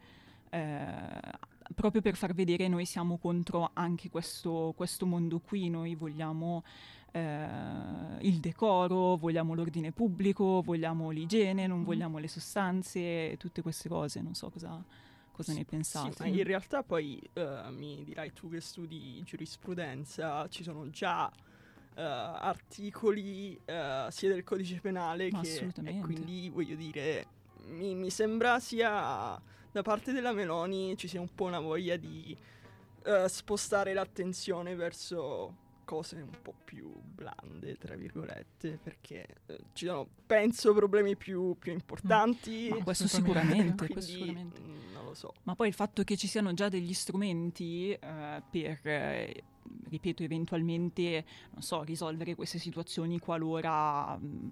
eh, 0.49 1.07
proprio 1.75 2.01
per 2.01 2.15
far 2.15 2.33
vedere 2.33 2.67
noi 2.67 2.85
siamo 2.85 3.17
contro 3.17 3.71
anche 3.73 4.09
questo, 4.09 4.73
questo 4.75 5.05
mondo 5.05 5.39
qui, 5.39 5.69
noi 5.69 5.95
vogliamo 5.95 6.63
eh, 7.11 7.45
il 8.21 8.39
decoro, 8.39 9.17
vogliamo 9.17 9.53
l'ordine 9.53 9.91
pubblico, 9.91 10.61
vogliamo 10.61 11.09
l'igiene, 11.11 11.67
non 11.67 11.79
Mhm. 11.79 11.85
vogliamo 11.85 12.17
le 12.17 12.27
sostanze, 12.27 13.35
tutte 13.37 13.61
queste 13.61 13.87
cose, 13.89 14.21
non 14.21 14.33
so 14.33 14.49
cosa, 14.49 14.83
cosa 15.31 15.51
ne 15.53 15.59
Sì, 15.59 15.65
pensate. 15.65 16.15
ma 16.19 16.25
in 16.27 16.43
realtà 16.43 16.81
poi 16.83 17.21
eh, 17.33 17.63
mi 17.69 18.03
dirai 18.03 18.33
tu 18.33 18.49
che 18.49 18.59
studi 18.61 19.21
giurisprudenza, 19.23 20.47
ci 20.49 20.63
sono 20.63 20.89
già 20.89 21.31
eh, 21.95 22.01
articoli 22.01 23.59
eh, 23.65 24.07
sia 24.09 24.29
del 24.29 24.43
codice 24.43 24.79
penale 24.79 25.29
Ma 25.31 25.41
che... 25.41 25.49
assolutamente. 25.49 25.99
E 25.99 26.03
quindi 26.03 26.49
voglio 26.49 26.75
dire, 26.75 27.27
mi, 27.67 27.93
mi 27.93 28.09
sembra 28.09 28.59
sia 28.59 29.39
da 29.73 29.81
parte 29.81 30.11
della 30.11 30.31
Meloni 30.31 30.95
ci 30.95 31.07
sia 31.07 31.19
un 31.19 31.33
po' 31.33 31.45
una 31.45 31.59
voglia 31.59 31.97
di 31.97 32.37
eh, 33.05 33.27
spostare 33.27 33.93
l'attenzione 33.93 34.75
verso 34.75 35.57
cose 35.83 36.21
un 36.21 36.29
po' 36.41 36.53
più 36.63 36.93
blande, 37.01 37.75
tra 37.77 37.95
virgolette, 37.95 38.79
perché 38.81 39.25
eh, 39.47 39.59
ci 39.73 39.87
sono, 39.87 40.07
penso, 40.27 40.73
problemi 40.75 41.15
più, 41.15 41.57
più 41.57 41.71
importanti. 41.71 42.69
Ma 42.69 42.83
questo 42.83 43.05
Assolutamente. 43.05 43.51
sicuramente, 43.51 43.75
quindi, 43.75 43.93
questo 43.93 44.11
sicuramente. 44.11 44.61
mm, 44.61 44.93
non 44.93 45.05
lo 45.05 45.13
so. 45.15 45.33
Ma 45.43 45.55
poi 45.55 45.67
il 45.69 45.73
fatto 45.73 46.03
che 46.03 46.15
ci 46.17 46.27
siano 46.27 46.53
già 46.53 46.69
degli 46.69 46.93
strumenti 46.93 47.91
eh, 47.91 48.43
per, 48.49 48.79
eh, 48.83 49.43
ripeto, 49.89 50.21
eventualmente, 50.21 51.25
non 51.51 51.63
so, 51.63 51.81
risolvere 51.81 52.35
queste 52.35 52.59
situazioni 52.59 53.17
qualora 53.17 54.15
mh, 54.17 54.51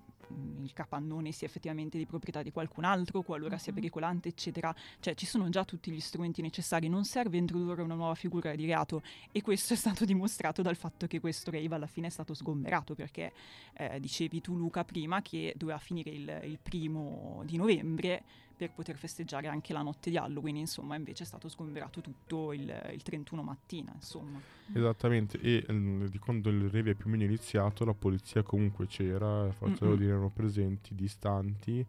il 0.62 0.74
capannone 0.74 1.32
sia 1.32 1.48
effettivamente 1.48 1.98
di 1.98 2.06
proprietà 2.06 2.41
di 2.41 2.52
qualcun 2.52 2.84
altro, 2.84 3.22
qualora 3.22 3.58
sia 3.58 3.74
pericolante, 3.74 4.30
eccetera. 4.30 4.74
Cioè 5.00 5.15
ci 5.15 5.26
sono 5.26 5.50
già 5.50 5.65
tutti 5.65 5.91
gli 5.91 6.00
strumenti 6.00 6.41
necessari, 6.41 6.88
non 6.88 7.04
serve 7.04 7.38
introdurre 7.38 7.82
una 7.82 7.96
nuova 7.96 8.15
figura 8.15 8.56
di 8.56 8.65
reato 8.65 9.02
e 9.32 9.41
questo 9.41 9.74
è 9.74 9.78
stato 9.78 10.06
dimostrato 10.06 10.62
dal 10.62 10.76
fatto 10.76 11.08
che 11.08 11.20
questo 11.20 11.52
rave 11.52 11.76
alla 11.76 11.88
fine 11.88 12.08
è 12.08 12.12
stato 12.12 12.34
sgomberato 12.34 12.96
perché 12.96 13.32
eh, 13.74 14.00
dicevi 14.00 14.41
tu 14.41 14.56
Luca 14.56 14.84
prima 14.84 15.22
che 15.22 15.54
doveva 15.58 15.80
finire 15.80 16.10
il, 16.10 16.41
il 16.44 16.60
primo 16.62 17.41
di 17.46 17.58
novembre 17.58 18.24
per 18.62 18.69
poter 18.74 18.95
festeggiare 18.95 19.47
anche 19.47 19.74
la 19.74 19.82
notte 19.82 20.12
di 20.12 20.17
Halloween, 20.17 20.58
insomma, 20.58 20.95
invece 20.95 21.24
è 21.24 21.26
stato 21.26 21.50
sgomberato 21.50 22.00
tutto 22.00 22.54
il, 22.54 22.71
il 22.93 23.02
31 23.02 23.41
mattina, 23.41 23.91
insomma. 23.95 24.39
Esattamente, 24.71 25.39
e 25.39 25.65
mm, 25.71 26.06
di 26.06 26.19
quando 26.19 26.50
il 26.50 26.69
rave 26.69 26.91
è 26.91 26.93
più 26.93 27.08
o 27.08 27.10
meno 27.10 27.24
iniziato, 27.24 27.84
la 27.86 27.95
polizia 27.95 28.43
comunque 28.43 28.86
c'era, 28.86 29.45
le 29.45 29.52
forze 29.54 29.78
dell'ordine 29.80 30.12
erano 30.12 30.30
presenti, 30.30 30.93
distanti, 30.93 31.84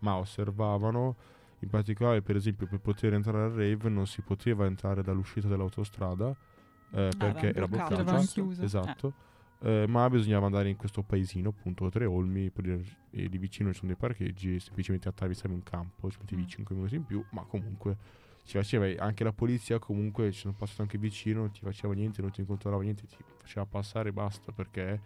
ma 0.00 0.16
osservavano. 0.16 1.14
In 1.60 1.68
particolare, 1.68 2.20
per 2.22 2.34
esempio, 2.34 2.66
per 2.66 2.80
poter 2.80 3.14
entrare 3.14 3.44
al 3.44 3.52
rave 3.52 3.88
non 3.88 4.08
si 4.08 4.20
poteva 4.20 4.66
entrare 4.66 5.02
dall'uscita 5.02 5.46
dell'autostrada 5.46 6.30
eh, 6.90 7.10
perché 7.16 7.50
avevano 7.50 7.52
era 7.54 7.68
bloccata. 7.68 8.18
Chiusa. 8.24 8.64
Esatto. 8.64 9.08
Eh, 9.08 9.34
ma 9.86 10.08
bisognava 10.10 10.46
andare 10.46 10.68
in 10.68 10.76
questo 10.76 11.02
paesino, 11.02 11.48
appunto, 11.48 11.88
Tre 11.88 12.04
Olmi, 12.04 12.50
e 12.54 13.26
lì 13.26 13.38
vicino 13.38 13.72
ci 13.72 13.78
sono 13.78 13.92
dei 13.92 13.96
parcheggi, 13.96 14.60
semplicemente 14.60 15.08
attraversavi 15.08 15.54
un 15.54 15.62
campo, 15.62 16.10
ci 16.10 16.18
mettevi 16.20 16.42
Mm. 16.42 16.46
5 16.46 16.74
minuti 16.74 16.94
in 16.96 17.04
più, 17.04 17.24
ma 17.30 17.42
comunque 17.42 17.96
ci 18.44 18.58
faceva, 18.58 18.86
anche 19.02 19.24
la 19.24 19.32
polizia 19.32 19.78
comunque 19.78 20.30
ci 20.30 20.40
sono 20.40 20.54
passato 20.56 20.82
anche 20.82 20.98
vicino, 20.98 21.40
non 21.40 21.50
ti 21.50 21.60
faceva 21.62 21.94
niente, 21.94 22.20
non 22.22 22.30
ti 22.30 22.40
incontrava 22.40 22.80
niente, 22.82 23.06
ti 23.06 23.16
faceva 23.38 23.66
passare 23.66 24.10
e 24.10 24.12
basta, 24.12 24.52
perché, 24.52 25.00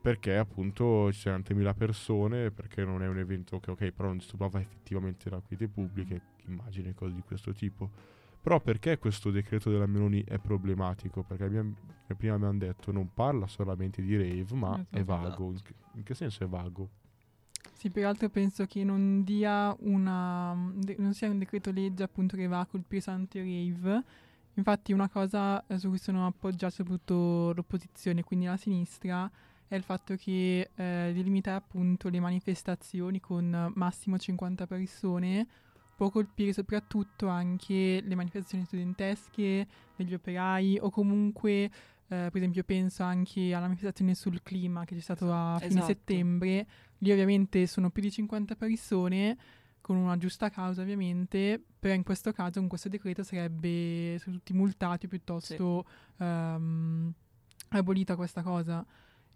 perché 0.00 0.36
appunto 0.36 1.10
ci 1.12 1.22
c'erano 1.22 1.42
3.000 1.42 1.74
persone, 1.74 2.50
perché 2.50 2.84
non 2.84 3.02
è 3.02 3.08
un 3.08 3.18
evento 3.18 3.58
che, 3.58 3.70
ok, 3.72 3.90
però 3.90 4.08
non 4.08 4.18
disturbava 4.18 4.60
effettivamente 4.60 5.28
la 5.30 5.40
quiete 5.40 5.66
pubbliche, 5.68 6.20
immagini 6.46 6.94
cose 6.94 7.14
di 7.14 7.22
questo 7.22 7.52
tipo. 7.52 7.90
Però 8.40 8.60
perché 8.60 8.98
questo 8.98 9.30
decreto 9.30 9.70
della 9.70 9.86
Meloni 9.86 10.24
è 10.24 10.38
problematico? 10.38 11.22
Perché 11.22 11.44
abbiamo, 11.44 11.74
come 12.06 12.18
prima 12.18 12.34
abbiamo 12.34 12.58
detto, 12.58 12.92
non 12.92 13.12
parla 13.12 13.46
solamente 13.46 14.00
di 14.00 14.16
rave, 14.16 14.54
ma 14.54 14.74
è 14.90 15.00
Esatto. 15.00 15.04
vago. 15.04 15.50
In 15.50 15.62
che, 15.62 15.74
in 15.94 16.02
che 16.02 16.14
senso 16.14 16.44
è 16.44 16.46
vago? 16.46 16.88
Sì, 17.74 17.90
peraltro 17.90 18.28
penso 18.28 18.64
che 18.66 18.82
non 18.84 19.22
dia 19.22 19.74
una. 19.80 20.52
non 20.52 21.12
sia 21.14 21.28
un 21.28 21.38
decreto 21.38 21.70
legge 21.70 22.02
appunto 22.02 22.36
che 22.36 22.46
va 22.46 22.60
a 22.60 22.66
colpire 22.66 23.02
solamente 23.02 23.40
rave. 23.40 24.02
Infatti, 24.54 24.92
una 24.92 25.08
cosa 25.08 25.64
eh, 25.66 25.78
su 25.78 25.88
cui 25.88 25.98
sono 25.98 26.26
appoggiata 26.26 26.72
soprattutto 26.72 27.52
l'opposizione, 27.54 28.24
quindi 28.24 28.46
la 28.46 28.56
sinistra, 28.56 29.30
è 29.68 29.74
il 29.76 29.82
fatto 29.84 30.16
che 30.16 30.70
eh, 30.74 31.10
di 31.12 31.22
limitare 31.22 31.58
appunto 31.58 32.08
le 32.08 32.18
manifestazioni 32.18 33.20
con 33.20 33.54
eh, 33.54 33.70
massimo 33.74 34.18
50 34.18 34.66
persone 34.66 35.46
può 35.98 36.10
colpire 36.10 36.52
soprattutto 36.52 37.26
anche 37.26 38.00
le 38.00 38.14
manifestazioni 38.14 38.64
studentesche, 38.64 39.66
degli 39.96 40.14
operai 40.14 40.78
o 40.80 40.90
comunque, 40.90 41.64
eh, 41.64 41.70
per 42.06 42.36
esempio, 42.36 42.62
penso 42.62 43.02
anche 43.02 43.52
alla 43.52 43.66
manifestazione 43.66 44.14
sul 44.14 44.40
clima 44.44 44.84
che 44.84 44.94
c'è 44.94 45.00
stato 45.00 45.32
a 45.32 45.56
fine 45.58 45.70
Esatto. 45.70 45.86
settembre. 45.86 46.66
Lì 46.98 47.10
ovviamente 47.10 47.66
sono 47.66 47.90
più 47.90 48.00
di 48.00 48.12
50 48.12 48.54
persone, 48.54 49.36
con 49.80 49.96
una 49.96 50.16
giusta 50.16 50.50
causa 50.50 50.82
ovviamente, 50.82 51.60
però 51.80 51.94
in 51.94 52.04
questo 52.04 52.30
caso 52.30 52.60
con 52.60 52.68
questo 52.68 52.88
decreto 52.88 53.24
sarebbe 53.24 54.18
sono 54.20 54.36
tutti 54.36 54.52
multati 54.52 55.08
piuttosto 55.08 55.84
ehm, 56.18 57.12
abolita 57.70 58.14
questa 58.14 58.42
cosa. 58.42 58.86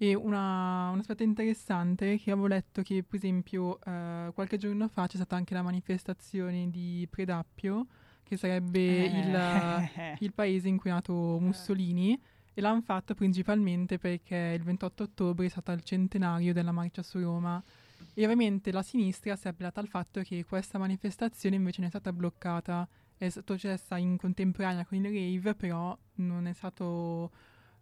E 0.03 0.17
una- 0.17 0.91
un 0.91 0.99
aspetto 0.99 1.23
interessante 1.23 2.15
è 2.15 2.19
che 2.19 2.33
avevo 2.33 2.49
letto 2.49 2.83
che, 2.83 3.05
per 3.05 3.15
esempio, 3.19 3.79
eh, 3.85 4.33
qualche 4.35 4.57
giorno 4.59 4.89
fa 4.89 5.07
c'è 5.07 5.15
stata 5.15 5.37
anche 5.37 5.55
la 5.55 5.63
manifestazione 5.63 6.69
di 6.71 7.07
Predappio, 7.09 7.87
che 8.25 8.37
sarebbe 8.37 8.81
il, 9.05 9.33
Eh. 9.33 10.17
il 10.19 10.33
paese 10.33 10.67
in 10.67 10.77
cui 10.77 10.91
è 10.91 10.93
nato 10.93 11.39
Mussolini, 11.39 12.21
e 12.53 12.61
l'hanno 12.61 12.81
fatto 12.81 13.15
principalmente 13.15 13.99
perché 13.99 14.55
il 14.59 14.65
28 14.65 15.05
ottobre 15.05 15.47
è 15.47 15.49
stato 15.49 15.71
il 15.71 15.83
centenario 15.85 16.53
della 16.53 16.73
marcia 16.73 17.05
su 17.05 17.21
Roma. 17.21 17.63
E 18.13 18.25
ovviamente 18.25 18.73
la 18.73 18.83
sinistra 18.83 19.37
si 19.37 19.47
è 19.47 19.51
appellata 19.51 19.79
al 19.79 19.87
fatto 19.87 20.21
che 20.23 20.45
questa 20.45 20.79
manifestazione 20.79 21.55
invece 21.55 21.79
non 21.79 21.87
è 21.87 21.91
stata 21.91 22.13
bloccata, 22.13 22.89
è 23.17 23.29
successa 23.29 23.97
in 23.99 24.17
contemporanea 24.17 24.85
con 24.85 24.99
il 24.99 25.05
rave, 25.05 25.55
però 25.55 25.97
non 26.17 26.47
è 26.49 26.53
stato 26.55 27.31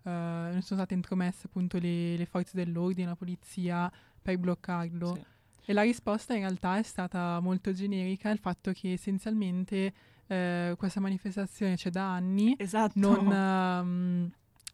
eh, 0.03 0.11
non 0.11 0.61
sono 0.63 0.81
state 0.81 0.95
intromesse 0.95 1.47
appunto 1.47 1.79
le, 1.79 2.17
le 2.17 2.27
forze 2.27 2.53
dell'ordine, 2.57 3.09
la 3.09 3.17
polizia 3.17 3.91
per 4.21 4.39
bloccarlo. 4.39 5.15
Sì. 5.15 5.25
E 5.67 5.73
la 5.73 5.83
risposta 5.83 6.35
in 6.35 6.41
realtà 6.41 6.79
è 6.79 6.83
stata 6.83 7.39
molto 7.41 7.73
generica, 7.73 8.31
il 8.31 8.39
fatto 8.39 8.73
che 8.73 8.93
essenzialmente 8.93 9.93
eh, 10.27 10.75
questa 10.77 11.01
manifestazione 11.01 11.77
c'è 11.77 11.91
da 11.91 12.13
anni, 12.15 12.55
Esatto. 12.59 12.93
non, 12.99 13.33
ehm, 13.33 14.31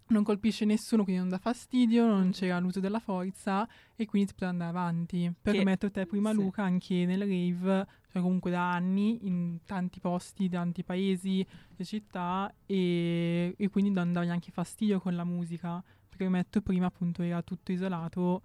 non 0.08 0.22
colpisce 0.22 0.64
nessuno, 0.64 1.02
quindi 1.02 1.20
non 1.20 1.30
dà 1.30 1.38
fastidio, 1.38 2.06
non 2.06 2.30
c'era 2.30 2.58
l'uso 2.58 2.80
della 2.80 3.00
forza 3.00 3.68
e 3.94 4.06
quindi 4.06 4.28
si 4.28 4.34
poteva 4.34 4.52
andare 4.52 4.70
avanti. 4.70 5.32
Per 5.40 5.54
Che- 5.54 5.64
detto 5.64 5.90
te 5.90 6.06
prima 6.06 6.30
sì. 6.30 6.36
Luca, 6.36 6.62
anche 6.62 7.04
nel 7.06 7.20
rave, 7.20 7.86
cioè 8.10 8.22
comunque 8.22 8.50
da 8.50 8.70
anni, 8.72 9.26
in 9.26 9.58
tanti 9.64 10.00
posti, 10.00 10.48
tanti 10.48 10.84
paesi 10.84 11.44
e 11.76 11.84
città, 11.84 12.52
e, 12.66 13.54
e 13.56 13.68
quindi 13.68 13.90
non 13.90 14.12
dava 14.12 14.26
neanche 14.26 14.50
fastidio 14.50 15.00
con 15.00 15.14
la 15.14 15.24
musica, 15.24 15.82
perché 16.08 16.24
come 16.24 16.42
detto 16.42 16.60
prima 16.60 16.86
appunto 16.86 17.22
era 17.22 17.42
tutto 17.42 17.72
isolato 17.72 18.42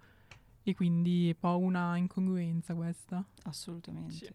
e 0.64 0.74
quindi 0.74 1.24
è 1.26 1.28
un 1.28 1.38
po' 1.38 1.58
una 1.58 1.96
incongruenza 1.96 2.74
questa. 2.74 3.24
Assolutamente. 3.44 4.14
Sì. 4.14 4.32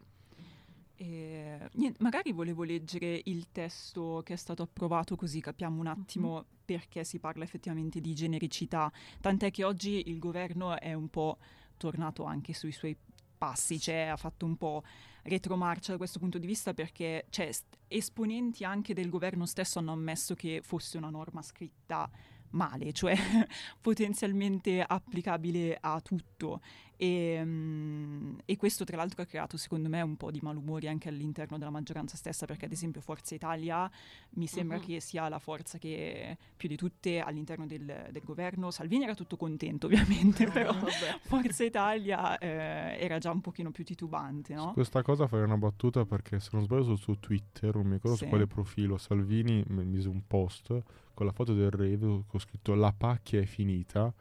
E, 1.00 1.70
niente, 1.74 2.02
magari 2.02 2.32
volevo 2.32 2.64
leggere 2.64 3.22
il 3.26 3.52
testo 3.52 4.22
che 4.26 4.34
è 4.34 4.36
stato 4.36 4.64
approvato 4.64 5.16
così 5.16 5.40
capiamo 5.40 5.80
un 5.80 5.86
attimo 5.86 6.46
perché 6.66 7.04
si 7.04 7.20
parla 7.20 7.44
effettivamente 7.44 8.02
di 8.02 8.16
genericità, 8.16 8.92
tant'è 9.22 9.52
che 9.52 9.64
oggi 9.64 10.10
il 10.10 10.18
governo 10.18 10.78
è 10.80 10.94
un 10.94 11.08
po' 11.10 11.38
tornato 11.78 12.24
anche 12.24 12.54
sui 12.54 12.72
suoi 12.72 12.98
passi, 13.38 13.80
cioè 13.80 14.08
ha 14.08 14.18
fatto 14.18 14.46
un 14.48 14.58
po' 14.58 14.84
retromarcia 15.24 15.92
da 15.92 15.98
questo 15.98 16.18
punto 16.18 16.40
di 16.40 16.48
vista 16.48 16.74
perché 16.74 17.28
cioè, 17.30 17.52
esponenti 17.88 18.64
anche 18.64 18.96
del 18.96 19.10
governo 19.10 19.46
stesso 19.46 19.78
hanno 19.78 19.92
ammesso 19.92 20.34
che 20.34 20.62
fosse 20.64 20.98
una 20.98 21.12
norma 21.12 21.44
scritta 21.44 22.10
male, 22.52 22.92
cioè 22.94 23.16
potenzialmente 23.82 24.84
applicabile 24.86 25.78
a 25.80 26.00
tutto. 26.02 26.62
E, 27.00 27.40
mm, 27.44 28.38
e 28.46 28.58
questo 28.58 28.84
tra 28.84 28.98
l'altro 28.98 29.22
ha 29.22 29.26
creato 29.26 29.56
secondo 29.56 29.88
me 29.88 30.02
un 30.02 30.18
po' 30.18 30.32
di 30.32 30.40
malumori 30.42 30.88
anche 30.88 31.10
all'interno 31.10 31.60
della 31.60 31.70
maggioranza 31.70 32.18
stessa 32.18 32.48
perché 32.48 32.66
ad 32.66 32.72
esempio 32.72 33.02
Forza 33.02 33.36
Italia 33.36 33.88
mi 34.32 34.48
sembra 34.48 34.78
Mhm. 34.78 34.84
che 34.84 35.00
sia 35.00 35.30
la 35.30 35.38
forza 35.38 35.78
che 35.78 36.36
più 36.58 36.68
di 36.68 36.76
tutte 36.76 37.20
all'interno 37.20 37.68
del, 37.68 38.08
del 38.12 38.24
governo, 38.24 38.72
Salvini 38.72 39.04
era 39.04 39.14
tutto 39.14 39.38
contento 39.38 39.86
ovviamente, 40.42 40.48
però 40.48 40.74
Vabbè. 40.74 41.20
Forza 41.22 41.64
Italia 41.64 42.36
eh, 42.40 42.98
era 43.00 43.20
già 43.20 43.30
un 43.30 43.42
pochino 43.42 43.70
più 43.70 43.84
titubante, 43.84 44.56
Su 44.56 44.64
no? 44.66 44.74
questa 44.74 45.04
cosa 45.04 45.28
farei 45.28 45.46
una 45.46 45.58
battuta 45.58 46.04
perché 46.04 46.40
se 46.40 46.50
non 46.54 46.64
sbaglio 46.64 46.84
sul 46.84 46.98
suo 46.98 47.20
Twitter, 47.20 47.76
non 47.76 47.86
mi 47.86 47.94
ricordo 47.94 48.18
Sì. 48.18 48.24
su 48.24 48.30
quale 48.30 48.48
profilo, 48.48 48.98
Salvini 48.98 49.64
mi 49.68 49.86
mise 49.86 50.10
un 50.10 50.24
post 50.26 50.76
con 51.18 51.26
la 51.26 51.32
foto 51.32 51.56
del 51.56 51.72
rave 51.72 51.98
con 52.28 52.40
scritto 52.40 52.76
la 52.76 52.94
pacchia 52.96 53.42
è 53.42 53.46
finita 53.46 54.14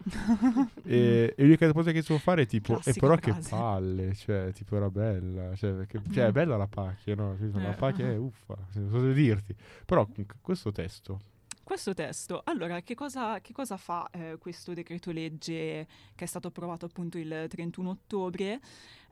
e, 0.83 1.35
e 1.37 1.43
l'unica 1.43 1.71
cosa 1.75 1.93
che 1.93 2.01
so 2.01 2.17
fare 2.17 2.43
è 2.43 2.47
tipo 2.47 2.81
e 2.83 2.95
però 2.95 3.17
che 3.17 3.33
frase. 3.33 3.51
palle, 3.51 4.15
cioè 4.15 4.51
tipo 4.55 4.77
era 4.77 4.89
bella, 4.89 5.55
cioè, 5.57 5.73
perché- 5.75 6.01
cioè, 6.11 6.27
è 6.29 6.33
bella 6.33 6.57
la 6.57 6.67
pacchia, 6.67 7.15
no? 7.15 7.37
La 7.53 7.73
Eh. 7.73 7.75
pacchia 7.75 8.07
è 8.09 8.17
uffa, 8.19 8.57
non 8.75 8.89
so 8.91 9.01
se 9.03 9.13
dirti. 9.13 9.55
Però 9.85 10.09
questo 10.41 10.73
testo 10.73 11.21
Questo 11.63 11.93
testo, 11.95 12.41
allora, 12.45 12.81
che 12.81 12.95
cosa, 12.95 13.41
che 13.41 13.53
cosa 13.53 13.77
fa 13.77 14.09
eh, 14.13 14.37
questo 14.39 14.73
decreto 14.73 15.11
legge 15.11 15.87
che 16.15 16.25
è 16.25 16.27
stato 16.27 16.49
approvato 16.49 16.87
appunto 16.87 17.19
il 17.19 17.47
31 17.49 17.91
ottobre? 17.91 18.61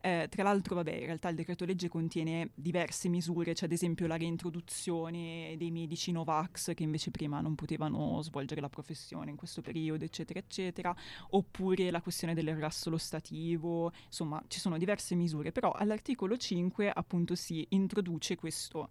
Eh, 0.05 0.27
tra 0.29 0.43
l'altro, 0.43 0.75
vabbè, 0.75 0.93
in 0.93 1.07
realtà 1.07 1.31
il 1.31 1.35
decreto 1.35 1.65
legge 1.65 1.89
contiene 1.89 2.51
diverse 2.55 3.09
misure, 3.09 3.55
c'è 3.55 3.65
ad 3.65 3.73
esempio 3.73 4.07
la 4.07 4.19
reintroduzione 4.19 5.55
dei 5.57 5.71
medici 5.71 6.13
Novax 6.13 6.75
che 6.75 6.83
invece 6.83 7.11
prima 7.11 7.41
non 7.41 7.55
potevano 7.55 8.21
svolgere 8.21 8.61
la 8.61 8.69
professione 8.69 9.31
in 9.31 9.37
questo 9.37 9.63
periodo, 9.63 10.05
eccetera, 10.05 10.39
eccetera, 10.39 10.95
oppure 11.31 11.91
la 11.91 12.03
questione 12.03 12.35
dell'ergastolo 12.35 12.99
stativo, 12.99 13.93
insomma, 14.05 14.45
ci 14.47 14.61
sono 14.61 14.77
diverse 14.77 15.15
misure, 15.15 15.53
però 15.53 15.73
all'articolo 15.73 16.37
5 16.37 16.91
appunto 16.91 17.35
si 17.35 17.65
introduce 17.71 18.37
questo 18.37 18.91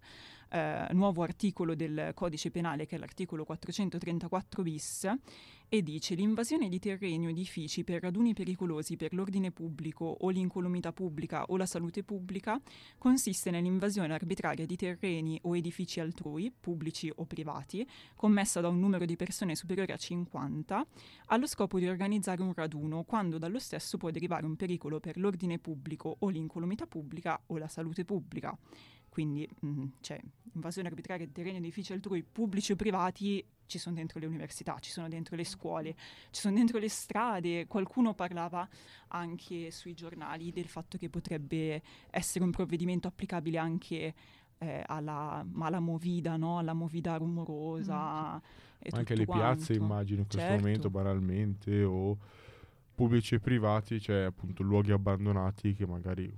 eh, 0.54 0.86
nuovo 0.92 1.22
articolo 1.22 1.74
del 1.74 2.12
codice 2.14 2.52
penale 2.52 2.86
che 2.86 2.94
è 2.94 2.98
l'articolo 2.98 3.44
434 3.44 4.62
bis 4.62 5.12
e 5.68 5.82
dice 5.82 6.14
l'invasione 6.14 6.68
di 6.68 6.78
terreni 6.78 7.26
o 7.26 7.30
edifici 7.30 7.82
per 7.82 8.02
raduni 8.02 8.34
pericolosi 8.34 8.94
per 8.94 9.12
l'ordine 9.14 9.50
pubblico 9.50 10.04
o 10.04 10.28
l'incolumità 10.28 10.92
pubblica 10.92 11.44
o 11.46 11.56
la 11.56 11.66
salute 11.66 12.04
pubblica 12.04 12.60
consiste 12.98 13.50
nell'invasione 13.50 14.14
arbitraria 14.14 14.64
di 14.64 14.76
terreni 14.76 15.36
o 15.42 15.56
edifici 15.56 15.98
altrui, 15.98 16.52
pubblici 16.52 17.10
o 17.12 17.24
privati, 17.24 17.84
commessa 18.14 18.60
da 18.60 18.68
un 18.68 18.78
numero 18.78 19.04
di 19.06 19.16
persone 19.16 19.56
superiore 19.56 19.92
a 19.92 19.96
50, 19.96 20.86
allo 21.26 21.46
scopo 21.48 21.80
di 21.80 21.88
organizzare 21.88 22.42
un 22.42 22.52
raduno 22.54 23.02
quando 23.02 23.38
dallo 23.38 23.58
stesso 23.58 23.96
può 23.96 24.10
derivare 24.10 24.46
un 24.46 24.54
pericolo 24.54 25.00
per 25.00 25.18
l'ordine 25.18 25.58
pubblico 25.58 26.14
o 26.20 26.28
l'incolumità 26.28 26.86
pubblica 26.86 27.40
o 27.46 27.58
la 27.58 27.66
salute 27.66 28.04
pubblica. 28.04 28.56
Quindi 29.14 29.48
mm, 29.64 29.84
c'è 30.00 30.20
invasione 30.54 30.88
arbitraria 30.88 31.24
di 31.24 31.30
terreni 31.30 31.58
e 31.58 31.60
edifici 31.60 31.92
altrui, 31.92 32.24
pubblici 32.24 32.72
o 32.72 32.76
privati, 32.76 33.46
ci 33.66 33.78
sono 33.78 33.94
dentro 33.94 34.18
le 34.18 34.26
università, 34.26 34.76
ci 34.80 34.90
sono 34.90 35.08
dentro 35.08 35.36
le 35.36 35.44
scuole, 35.44 35.94
ci 36.30 36.40
sono 36.40 36.56
dentro 36.56 36.78
le 36.80 36.88
strade. 36.88 37.68
Qualcuno 37.68 38.14
parlava 38.14 38.68
anche 39.10 39.70
sui 39.70 39.94
giornali 39.94 40.50
del 40.50 40.66
fatto 40.66 40.98
che 40.98 41.08
potrebbe 41.08 41.80
essere 42.10 42.42
un 42.42 42.50
provvedimento 42.50 43.06
applicabile 43.06 43.56
anche 43.56 44.14
eh, 44.58 44.82
alla 44.84 45.46
mala 45.48 45.78
movida, 45.78 46.36
no? 46.36 46.58
alla 46.58 46.72
movida 46.72 47.14
rumorosa. 47.14 47.94
Ma 47.94 48.42
anche 48.90 49.14
le 49.14 49.26
piazze 49.26 49.76
quanto. 49.76 49.84
immagino 49.84 50.20
in 50.22 50.26
questo 50.26 50.44
Certo. 50.44 50.60
momento 50.60 50.90
banalmente 50.90 51.84
o 51.84 52.18
pubblici 52.92 53.36
e 53.36 53.38
privati, 53.38 54.00
cioè 54.00 54.22
appunto 54.22 54.64
luoghi 54.64 54.90
abbandonati 54.90 55.72
che 55.72 55.86
magari 55.86 56.36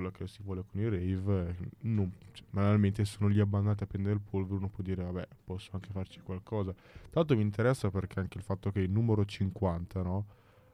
quello 0.00 0.10
che 0.10 0.26
si 0.26 0.42
vuole 0.42 0.64
con 0.70 0.80
i 0.80 0.84
rave 0.88 1.48
eh, 1.50 1.68
non- 1.82 2.10
cioè, 2.32 2.46
banalmente 2.50 3.04
sono 3.04 3.28
lì 3.28 3.38
abbandonati 3.38 3.82
a 3.82 3.86
prendere 3.86 4.14
il 4.14 4.20
polvere 4.22 4.56
uno 4.56 4.68
può 4.68 4.82
dire 4.82 5.04
vabbè 5.04 5.28
posso 5.44 5.70
anche 5.74 5.90
farci 5.92 6.20
qualcosa 6.20 6.74
l'altro 7.10 7.36
mi 7.36 7.42
interessa 7.42 7.90
perché 7.90 8.18
anche 8.20 8.38
il 8.38 8.44
fatto 8.44 8.70
che 8.72 8.80
il 8.80 8.90
numero 8.90 9.24
50 9.24 10.02
no? 10.02 10.26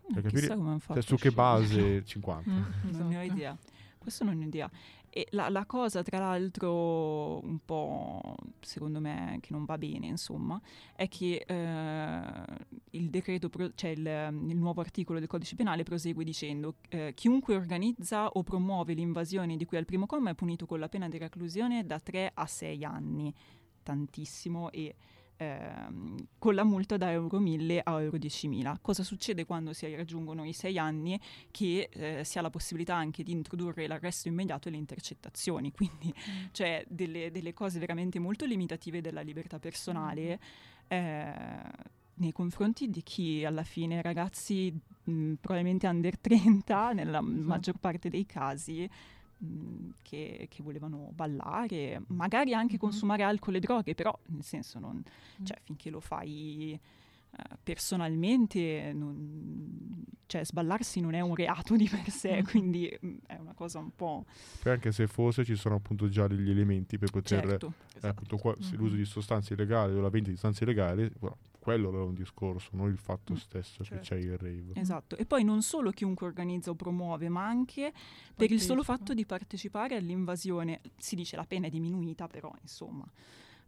Eh, 0.09 0.13
per 0.21 0.23
chissà 0.23 0.35
capire- 0.47 0.57
come 0.57 0.69
hanno 0.71 0.79
fatto 0.79 1.01
Cioè, 1.01 1.03
su 1.03 1.17
che 1.17 1.31
base 1.33 2.05
50 2.05 2.51
Mm, 2.51 2.63
Non 2.93 3.09
ne 3.09 3.17
ho 3.17 3.21
esatto. 3.23 3.35
idea. 3.37 3.59
Questo 4.07 4.23
non 4.23 4.39
ho 4.39 4.45
idea. 4.45 4.71
E 5.11 5.27
la, 5.31 5.49
la 5.49 5.67
cosa, 5.67 6.05
tra 6.05 6.21
l'altro, 6.21 7.45
un 7.45 7.59
po' 7.65 8.37
secondo 8.61 9.01
me 9.01 9.39
che 9.41 9.49
non 9.51 9.65
va 9.65 9.77
bene, 9.77 10.07
insomma, 10.07 10.61
è 10.95 11.09
che 11.09 11.45
eh, 11.45 12.45
il 12.91 13.11
decreto, 13.11 13.49
pro- 13.49 13.73
cioè 13.75 13.91
il, 13.91 14.07
il 14.47 14.57
nuovo 14.57 14.81
articolo 14.81 15.19
del 15.19 15.27
codice 15.27 15.57
penale 15.57 15.83
prosegue 15.83 16.23
dicendo 16.23 16.77
eh, 16.89 17.15
chiunque 17.17 17.57
organizza 17.57 18.29
o 18.29 18.45
promuove 18.45 18.93
l'invasione 18.93 19.57
di 19.57 19.65
cui 19.65 19.77
al 19.77 19.87
primo 19.87 20.07
comma 20.07 20.31
è 20.31 20.35
punito 20.35 20.67
con 20.67 20.79
la 20.79 20.89
pena 20.89 21.09
di 21.09 21.19
reclusione 21.19 21.85
da 21.85 21.99
3 21.99 22.31
a 22.33 22.47
6 22.47 22.85
anni. 22.85 23.35
Tantissimo 23.83 24.71
e 24.71 24.95
ehm, 25.37 26.27
con 26.39 26.55
la 26.55 26.65
multa 26.65 26.97
da 26.97 27.11
euro 27.11 27.39
1000 27.39 27.81
a 27.83 28.01
euro 28.01 28.17
10.000. 28.17 28.77
Cosa 28.81 29.03
succede 29.03 29.45
quando 29.45 29.73
si 29.73 29.95
raggiungono 29.95 30.45
i 30.45 30.53
6 30.53 30.79
anni? 30.79 31.21
che 31.51 31.89
eh, 31.93 32.25
si 32.25 32.39
ha 32.39 32.43
la 32.43 32.51
possibilità 32.51 32.95
anche 32.95 33.23
di 33.23 33.33
introdurre 33.33 33.87
l'arresto 33.87 34.29
immediato 34.29 34.69
e 34.69 34.73
le 34.73 34.77
intercettazioni, 34.77 35.73
quindi 35.75 36.13
cioè 36.53 36.85
delle, 36.89 37.31
delle 37.31 37.53
cose 37.53 37.79
veramente 37.79 38.19
molto 38.19 38.45
limitative 38.45 39.01
della 39.01 39.21
libertà 39.21 39.59
personale 39.59 40.39
eh, 40.89 41.33
nei 42.15 42.33
confronti 42.33 42.89
di 42.89 43.03
chi 43.03 43.45
alla 43.45 43.63
fine 43.63 44.01
ragazzi 44.01 44.73
mh, 45.05 45.35
probabilmente 45.35 45.87
under 45.87 46.19
30 46.19 46.93
nella 46.93 47.21
maggior 47.21 47.79
parte 47.79 48.09
dei 48.09 48.27
casi 48.27 48.89
mh, 49.39 49.89
che, 50.03 50.47
che 50.51 50.63
volevano 50.63 51.11
ballare, 51.15 52.03
magari 52.09 52.55
anche 52.55 52.75
Mhm. 52.75 52.79
consumare 52.81 53.23
alcol 53.23 53.57
e 53.57 53.61
droghe, 53.61 53.95
però 53.95 54.17
nel 54.27 54.43
senso 54.43 54.79
non, 54.79 54.97
Mm. 55.41 55.45
cioè 55.45 55.59
finché 55.63 55.91
lo 55.91 56.01
fai 56.01 56.79
eh, 57.39 57.57
personalmente 57.63 58.93
non- 58.95 60.05
cioè 60.27 60.43
sballarsi 60.45 61.01
non 61.01 61.13
è 61.13 61.21
un 61.21 61.35
reato 61.35 61.77
di 61.77 61.87
per 61.87 62.09
sé, 62.09 62.37
Mhm. 62.39 62.45
quindi 62.45 62.99
mm, 63.05 63.17
è 63.27 63.37
una 63.37 63.53
cosa 63.53 63.79
un 63.79 63.91
po' 63.95 64.25
Poi 64.63 64.73
anche 64.73 64.91
se 64.91 65.07
fosse 65.07 65.45
ci 65.45 65.55
sono 65.55 65.75
appunto 65.75 66.09
già 66.09 66.27
degli 66.27 66.49
elementi 66.49 66.97
per 66.97 67.11
poter 67.11 67.47
certo. 67.47 67.73
eh, 68.01 68.09
appunto 68.09 68.39
qua- 68.39 68.57
se 68.61 68.75
Mhm. 68.75 68.81
l'uso 68.81 68.95
di 68.97 69.05
sostanze 69.05 69.53
illegali 69.53 69.93
o 69.93 70.01
la 70.01 70.09
vendita 70.09 70.31
di 70.31 70.37
sostanze 70.37 70.65
illegali 70.65 71.11
quello 71.67 71.91
è 71.93 72.05
un 72.05 72.15
discorso 72.15 72.71
non 72.75 72.89
il 72.91 72.97
fatto 72.97 73.33
Mm, 73.33 73.37
stesso 73.37 73.79
che 73.79 73.85
certo. 73.89 74.05
c'è 74.05 74.15
il 74.17 74.39
rave 74.39 74.71
Esatto, 74.75 75.17
e 75.17 75.27
poi 75.27 75.43
non 75.43 75.63
solo 75.63 75.91
chiunque 75.91 76.25
organizza 76.25 76.71
o 76.71 76.77
promuove, 76.77 77.29
ma 77.29 77.45
anche 77.45 77.93
per 78.37 78.53
il 78.53 78.61
solo 78.61 78.83
Partecipa. 78.83 78.97
fatto 78.97 79.15
di 79.15 79.27
partecipare 79.27 79.97
all'invasione. 79.97 80.81
Si 80.97 81.17
dice 81.17 81.35
la 81.35 81.45
pena 81.45 81.67
è 81.67 81.71
diminuita, 81.71 82.29
però 82.29 82.53
insomma 82.63 83.05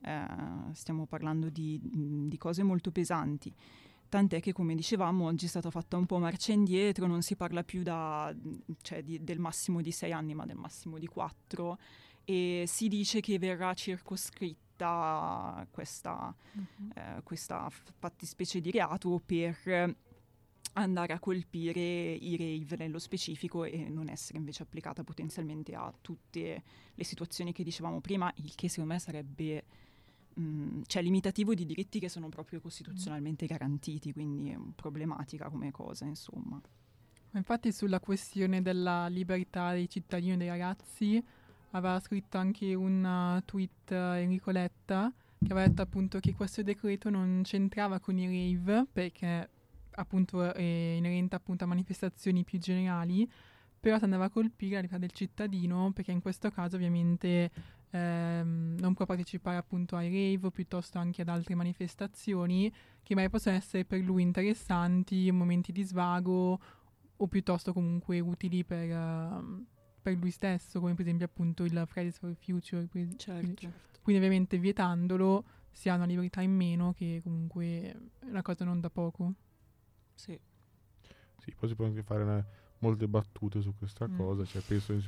eh, 0.03 0.27
stiamo 0.75 1.07
parlando 1.07 1.49
di, 1.51 1.81
di 1.83 2.37
cose 2.39 2.63
molto 2.63 2.93
pesanti. 2.93 3.53
Tant'è 4.09 4.41
che, 4.41 4.53
come 4.53 4.75
dicevamo, 4.77 5.27
oggi 5.27 5.47
è 5.47 5.49
stata 5.49 5.71
fatta 5.71 5.97
un 5.97 6.07
po' 6.07 6.19
marcia 6.19 6.53
indietro, 6.53 7.07
non 7.09 7.21
si 7.23 7.35
parla 7.35 7.65
più 7.65 7.83
da, 7.83 8.33
cioè, 8.81 9.03
di- 9.03 9.23
del 9.25 9.39
massimo 9.41 9.83
di 9.83 9.91
sei 9.91 10.13
anni, 10.13 10.35
ma 10.35 10.47
del 10.47 10.57
massimo 10.57 10.99
di 10.99 11.07
quattro, 11.09 11.77
e 12.25 12.65
si 12.67 12.87
dice 12.89 13.21
che 13.21 13.39
verrà 13.41 13.75
circoscritta 13.75 14.67
questa 15.71 16.35
Mhm. 16.53 16.91
eh, 16.95 17.21
questa 17.23 17.69
fattispecie 17.71 18.61
di 18.61 18.71
reato 18.71 19.21
per 19.25 19.97
andare 20.75 21.13
a 21.13 21.19
colpire 21.19 21.81
i 21.81 22.37
rave 22.37 22.77
nello 22.77 22.99
specifico 22.99 23.65
e 23.65 23.89
non 23.89 24.09
essere 24.09 24.39
invece 24.39 24.63
applicata 24.63 25.03
potenzialmente 25.03 25.75
a 25.75 25.93
tutte 26.01 26.63
le 26.95 27.05
situazioni 27.05 27.53
che 27.53 27.65
dicevamo 27.65 28.01
prima, 28.01 28.33
il 28.37 28.55
che 28.55 28.69
secondo 28.69 28.93
me 28.93 28.99
sarebbe 29.01 29.65
mh, 30.35 30.83
cioè 30.87 31.03
limitativo 31.03 31.55
di 31.55 31.65
diritti 31.67 31.99
che 31.99 32.09
sono 32.09 32.29
proprio 32.29 32.61
costituzionalmente 32.61 33.47
garantiti, 33.47 34.13
quindi 34.13 34.51
è 34.51 34.59
problematica 34.77 35.49
come 35.49 35.73
cosa, 35.73 36.05
insomma. 36.05 36.61
Infatti 37.33 37.73
sulla 37.73 37.99
questione 37.99 38.63
della 38.63 39.09
libertà 39.09 39.73
dei 39.73 39.89
cittadini 39.89 40.35
e 40.35 40.37
dei 40.37 40.49
ragazzi 40.49 41.23
aveva 41.73 42.01
scritto 42.01 42.39
anche 42.39 42.75
un 42.75 43.05
uh, 43.05 43.45
tweet 43.45 43.91
uh, 43.91 44.17
Enrico 44.17 44.51
Letta 44.51 45.13
che 45.39 45.53
aveva 45.53 45.69
detto 45.69 45.83
appunto 45.83 46.19
che 46.19 46.35
questo 46.35 46.63
decreto 46.63 47.11
non 47.11 47.43
c'entrava 47.45 48.01
con 48.01 48.19
i 48.19 48.27
rave 48.27 48.87
perché 48.93 49.49
appunto 49.93 50.53
è 50.53 50.63
inerente 50.63 51.37
appunto 51.37 51.65
a 51.65 51.67
manifestazioni 51.67 52.45
più 52.45 52.59
generali, 52.59 53.29
però 53.79 53.99
si 53.99 54.05
andava 54.05 54.25
a 54.25 54.31
colpire 54.31 54.75
la 54.75 54.81
libertà 54.81 54.99
del 54.99 55.13
cittadino 55.13 55.93
perché 55.93 56.13
in 56.13 56.21
questo 56.21 56.51
caso 56.51 56.77
ovviamente 56.77 57.51
ehm, 57.91 58.77
non 58.79 58.95
può 58.95 59.07
partecipare 59.07 59.57
appunto 59.57 59.97
ai 59.97 60.07
rave 60.07 60.47
o 60.47 60.51
piuttosto 60.51 60.99
anche 60.99 61.23
ad 61.23 61.29
altre 61.29 61.55
manifestazioni 61.55 62.71
che 63.03 63.15
magari 63.15 63.33
possono 63.33 63.57
essere 63.57 63.85
per 63.85 64.01
lui 64.01 64.23
interessanti, 64.23 65.31
momenti 65.31 65.73
di 65.73 65.83
svago 65.83 66.61
o 67.21 67.27
piuttosto 67.27 67.73
comunque 67.73 68.21
utili 68.21 68.65
per, 68.65 68.91
uh, 68.91 69.65
per 70.11 70.19
lui 70.19 70.31
stesso, 70.31 70.81
come 70.81 70.93
per 70.95 71.03
esempio 71.05 71.27
appunto 71.27 71.65
il 71.65 71.85
Fridays 71.87 72.19
for 72.19 72.35
Future. 72.35 72.89
Certo. 73.17 73.73
Quindi 74.03 74.25
ovviamente 74.25 74.59
vietandolo 74.59 75.45
si 75.71 75.89
ha 75.89 75.95
una 75.95 76.07
libertà 76.07 76.41
in 76.41 76.53
meno 76.53 76.93
che 76.93 77.21
comunque 77.23 77.65
è 78.19 78.27
una 78.27 78.43
cosa 78.43 78.65
non 78.65 78.81
da 78.81 78.91
poco. 78.91 79.35
Sì. 80.15 80.39
Sì, 81.39 81.55
poi 81.55 81.69
si 81.69 81.75
possono 81.75 81.89
anche 81.97 82.03
fare 82.03 82.23
una, 82.23 82.45
molte 82.81 83.07
battute 83.09 83.61
su 83.61 83.75
questa 83.77 84.09
Mm. 84.09 84.17
cosa, 84.17 84.45
cioè 84.45 84.63
penso 84.63 84.93
in, 84.93 85.03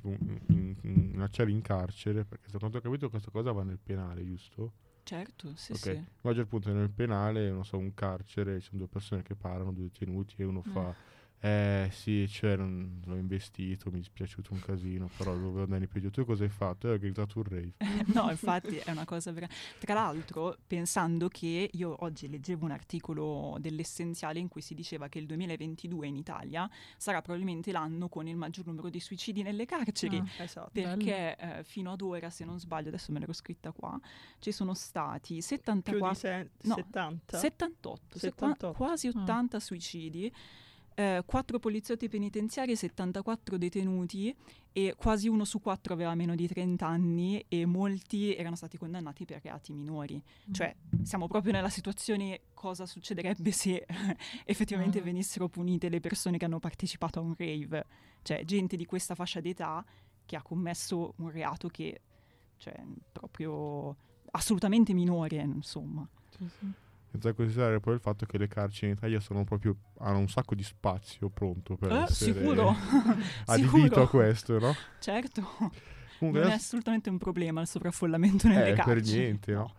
in, 0.49 0.77
in 0.83 1.11
una 1.15 1.29
cella 1.29 1.51
in 1.51 1.61
carcere, 1.61 2.25
perché 2.25 2.51
da 2.51 2.59
quanto 2.59 2.79
ho 2.79 2.81
capito 2.81 3.09
questa 3.11 3.31
cosa 3.31 3.53
va 3.53 3.63
nel 3.63 3.79
penale, 3.79 4.25
giusto? 4.25 4.73
Certo, 5.03 5.55
sì, 5.57 5.73
ok, 5.73 5.79
sì. 5.79 6.05
immagino 6.23 6.45
appunto 6.45 6.73
nel 6.73 6.91
penale, 6.91 7.51
non 7.51 7.65
so, 7.65 7.79
un 7.79 7.93
carcere, 7.95 8.61
ci 8.61 8.67
sono 8.69 8.79
due 8.79 8.89
persone 8.89 9.23
che 9.23 9.35
parlano, 9.35 9.73
due 9.73 9.85
detenuti 9.85 10.35
e 10.39 10.45
uno 10.45 10.63
Mm. 10.67 10.71
fa 10.73 10.95
eh 11.43 11.89
sì, 11.91 12.29
cioè 12.29 12.55
non, 12.57 13.01
l'ho 13.07 13.17
investito, 13.17 13.89
mi 13.91 13.97
è 13.97 13.99
dispiaciuto 14.01 14.53
un 14.53 14.61
casino, 14.61 15.09
però 15.17 15.33
dovevo 15.33 15.63
andare 15.63 15.87
peggio. 15.87 16.11
Tu 16.11 16.25
cosa 16.27 16.45
hai 16.45 16.51
fatto? 16.51 16.89
Eh, 16.89 16.93
ho 16.93 16.99
gridato 16.99 17.39
un 17.39 17.45
rave. 17.45 17.73
no, 18.15 18.31
infatti 18.31 18.77
è 18.77 18.91
una 18.91 19.07
cosa 19.07 19.33
vera. 19.33 19.49
Tra 19.79 19.95
l'altro, 19.95 20.59
pensando 20.67 21.29
che 21.29 21.71
io 21.73 21.97
oggi 22.05 22.29
leggevo 22.29 22.67
un 22.67 22.73
articolo 22.73 23.57
dell'Essenziale 23.59 24.39
in 24.39 24.49
cui 24.49 24.61
si 24.61 24.75
diceva 24.75 25.09
che 25.09 25.19
il 25.19 25.25
2022 25.27 26.07
in 26.07 26.17
Italia 26.17 26.69
sarà 26.99 27.23
probabilmente 27.23 27.73
l'anno 27.73 28.09
con 28.11 28.27
il 28.29 28.37
maggior 28.37 28.67
numero 28.67 28.91
di 28.91 29.01
suicidi 29.01 29.43
nelle 29.43 29.65
carceri. 29.65 30.19
Ah. 30.19 30.43
Esatto. 30.43 30.71
Perché 30.73 31.37
eh, 31.37 31.65
fino 31.65 31.93
ad 31.93 32.03
ora, 32.03 32.29
se 32.29 32.45
non 32.45 32.61
sbaglio, 32.61 32.89
adesso 32.89 33.13
me 33.13 33.19
l'ero 33.19 33.33
scritta 33.33 33.73
qua, 33.73 33.99
ci 34.41 34.53
sono 34.53 34.75
stati 34.75 35.29
Più 35.29 35.35
di 35.37 35.41
74, 35.43 36.15
se- 36.15 36.51
no, 36.65 36.75
70. 36.75 37.39
78, 37.39 38.19
se- 38.19 38.29
78. 38.29 38.73
quasi 38.77 39.07
Ah. 39.07 39.21
80 39.21 39.59
suicidi, 39.59 40.33
eh, 41.01 41.23
4 41.25 41.59
poliziotti 41.59 42.09
penitenziari, 42.09 42.77
74 42.77 43.57
detenuti 43.57 44.35
e 44.73 44.95
quasi 44.97 45.29
uno 45.29 45.45
su 45.45 45.61
quattro 45.61 45.95
aveva 45.95 46.15
meno 46.15 46.35
di 46.35 46.47
30 46.47 46.87
anni 46.87 47.43
e 47.49 47.65
molti 47.65 48.35
erano 48.35 48.55
stati 48.55 48.77
condannati 48.77 49.25
per 49.25 49.41
reati 49.43 49.73
minori. 49.73 50.17
Mm. 50.17 50.53
Cioè 50.53 50.77
siamo 51.03 51.27
proprio 51.27 51.53
nella 51.53 51.71
situazione 51.71 52.43
cosa 52.53 52.85
succederebbe 52.85 53.51
se 53.51 53.87
effettivamente 54.45 54.99
Ah. 54.99 55.03
venissero 55.03 55.49
punite 55.49 55.89
le 55.89 56.01
persone 56.01 56.37
che 56.37 56.45
hanno 56.45 56.59
partecipato 56.59 57.19
a 57.19 57.23
un 57.23 57.35
rave. 57.37 57.87
Cioè 58.23 58.45
gente 58.45 58.77
di 58.77 58.85
questa 58.85 59.15
fascia 59.15 59.41
d'età 59.41 59.83
che 60.27 60.37
ha 60.37 60.43
commesso 60.43 61.15
un 61.17 61.31
reato 61.31 61.69
che 61.69 62.03
cioè 62.59 62.79
proprio 63.11 63.97
assolutamente 64.33 64.93
minore, 64.93 65.37
insomma. 65.37 66.07
Sì, 66.29 66.47
sì. 66.59 66.73
Senza 67.11 67.33
considerare 67.33 67.81
poi 67.81 67.95
il 67.95 68.01
fatto 68.01 68.25
che 68.25 68.39
le 68.39 68.47
carceri 68.47 68.93
in 68.93 68.97
Italia 68.97 69.19
sono 69.19 69.43
proprio, 69.45 69.77
hanno 69.99 70.19
un 70.19 70.29
sacco 70.29 70.55
di 70.55 70.63
spazio 70.63 71.29
pronto 71.29 71.77
per 71.77 71.91
Eh, 71.91 72.03
essere 72.03 72.33
sicuro. 72.35 72.69
adibito 73.47 73.79
Sicuro. 73.83 74.03
a 74.03 74.09
questo, 74.09 74.59
no? 74.61 74.75
Certo, 75.01 75.43
Comunque 76.19 76.43
non 76.43 76.51
è 76.51 76.55
assolutamente 76.55 77.11
un 77.11 77.19
problema 77.19 77.61
il 77.63 77.67
sovraffollamento 77.67 78.47
nelle 78.47 78.71
Eh, 78.71 78.75
per 78.75 78.85
carceri. 78.85 79.19
niente, 79.19 79.53
no? 79.53 79.75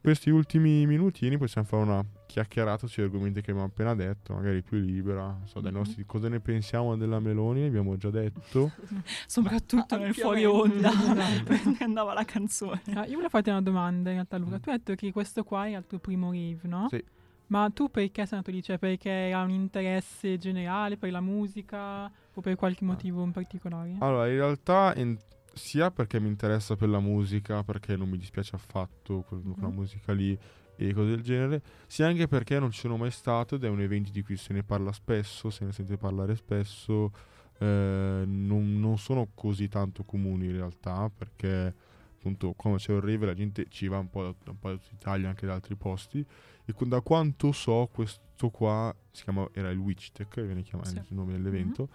questi 0.00 0.30
ultimi 0.30 0.86
minutini 0.86 1.36
possiamo 1.38 1.66
fare 1.66 1.82
una 1.82 2.04
chiacchierata 2.32 2.86
sugli 2.86 3.04
argomenti 3.04 3.42
che 3.42 3.50
abbiamo 3.50 3.68
appena 3.68 3.94
detto, 3.94 4.32
magari 4.32 4.62
più 4.62 4.78
libera, 4.78 5.24
non 5.26 5.46
so, 5.46 5.60
dai 5.60 5.70
Mhm. 5.70 5.76
nostri, 5.76 6.06
cosa 6.06 6.28
ne 6.30 6.40
pensiamo 6.40 6.96
della 6.96 7.20
Meloni, 7.20 7.64
abbiamo 7.66 7.96
già 7.98 8.08
detto. 8.08 8.70
Soprattutto 9.26 9.98
nel 9.98 10.14
fuori 10.14 10.44
onda, 10.46 10.88
Esatto. 11.12 11.52
mentre 11.52 11.84
andava 11.84 12.14
la 12.14 12.24
canzone. 12.24 12.80
Ah, 12.94 13.04
io 13.04 13.12
volevo 13.12 13.28
farti 13.28 13.50
una 13.50 13.60
domanda 13.60 14.08
in 14.08 14.14
realtà, 14.16 14.38
Luca. 14.38 14.56
Mm. 14.56 14.60
Tu 14.60 14.70
hai 14.70 14.76
detto 14.78 14.94
che 14.94 15.12
questo 15.12 15.44
qua 15.44 15.68
era 15.68 15.78
il 15.78 15.86
tuo 15.86 15.98
primo 15.98 16.30
rave, 16.30 16.60
no? 16.62 16.86
Sì. 16.88 17.04
Ma 17.48 17.68
tu 17.68 17.90
perché 17.90 18.24
sei 18.24 18.38
andato 18.38 18.50
lì? 18.50 18.62
Cioè 18.62 18.78
perché 18.78 19.10
era 19.10 19.42
un 19.42 19.50
interesse 19.50 20.38
generale 20.38 20.96
per 20.96 21.10
la 21.10 21.20
musica 21.20 22.04
o 22.32 22.40
per 22.40 22.54
qualche 22.56 22.82
Ah. 22.84 22.86
motivo 22.88 23.22
in 23.24 23.30
particolare? 23.32 23.94
Allora, 23.98 24.26
in 24.26 24.36
realtà 24.36 24.94
in- 24.96 25.18
sia 25.52 25.90
perché 25.90 26.18
mi 26.18 26.28
interessa 26.28 26.76
per 26.76 26.88
la 26.88 26.98
musica, 27.00 27.62
perché 27.62 27.94
non 27.94 28.08
mi 28.08 28.16
dispiace 28.16 28.56
affatto 28.56 29.22
quel- 29.28 29.42
quella 29.52 29.68
Mhm. 29.68 29.74
musica 29.74 30.12
lì 30.14 30.38
e 30.76 30.92
cose 30.92 31.10
del 31.10 31.22
genere, 31.22 31.62
sia 31.86 32.06
anche 32.06 32.26
perché 32.28 32.58
non 32.58 32.70
ci 32.70 32.80
sono 32.80 32.96
mai 32.96 33.10
stato 33.10 33.54
ed 33.54 33.64
è 33.64 33.68
un 33.68 33.80
evento 33.80 34.10
di 34.10 34.22
cui 34.22 34.36
se 34.36 34.52
ne 34.52 34.62
parla 34.62 34.92
spesso, 34.92 35.50
se 35.50 35.64
ne 35.64 35.72
sente 35.72 35.96
parlare 35.96 36.34
spesso, 36.34 37.12
eh, 37.58 38.22
non, 38.26 38.80
non 38.80 38.98
sono 38.98 39.28
così 39.34 39.68
tanto 39.68 40.04
comuni 40.04 40.46
in 40.46 40.52
realtà, 40.52 41.10
perché 41.16 41.74
appunto 42.16 42.52
quando 42.52 42.78
c'è 42.78 42.92
un 42.92 43.00
rave 43.00 43.26
la 43.26 43.34
gente 43.34 43.66
ci 43.68 43.88
va 43.88 43.98
un 43.98 44.08
po' 44.10 44.22
da, 44.22 44.34
un 44.50 44.58
po' 44.58 44.68
da 44.68 44.76
tutta 44.76 44.94
Italia, 44.94 45.28
anche 45.28 45.46
da 45.46 45.54
altri 45.54 45.74
posti, 45.76 46.24
e 46.64 46.74
da 46.86 47.00
quanto 47.00 47.52
so 47.52 47.88
questo 47.92 48.50
qua 48.50 48.94
si 49.10 49.24
chiama, 49.24 49.48
era 49.52 49.70
il 49.70 49.78
Witchtech, 49.78 50.40
viene 50.42 50.62
chiamato 50.62 50.90
Sì. 50.90 50.96
il 50.96 51.06
nome 51.10 51.32
dell'evento, 51.32 51.88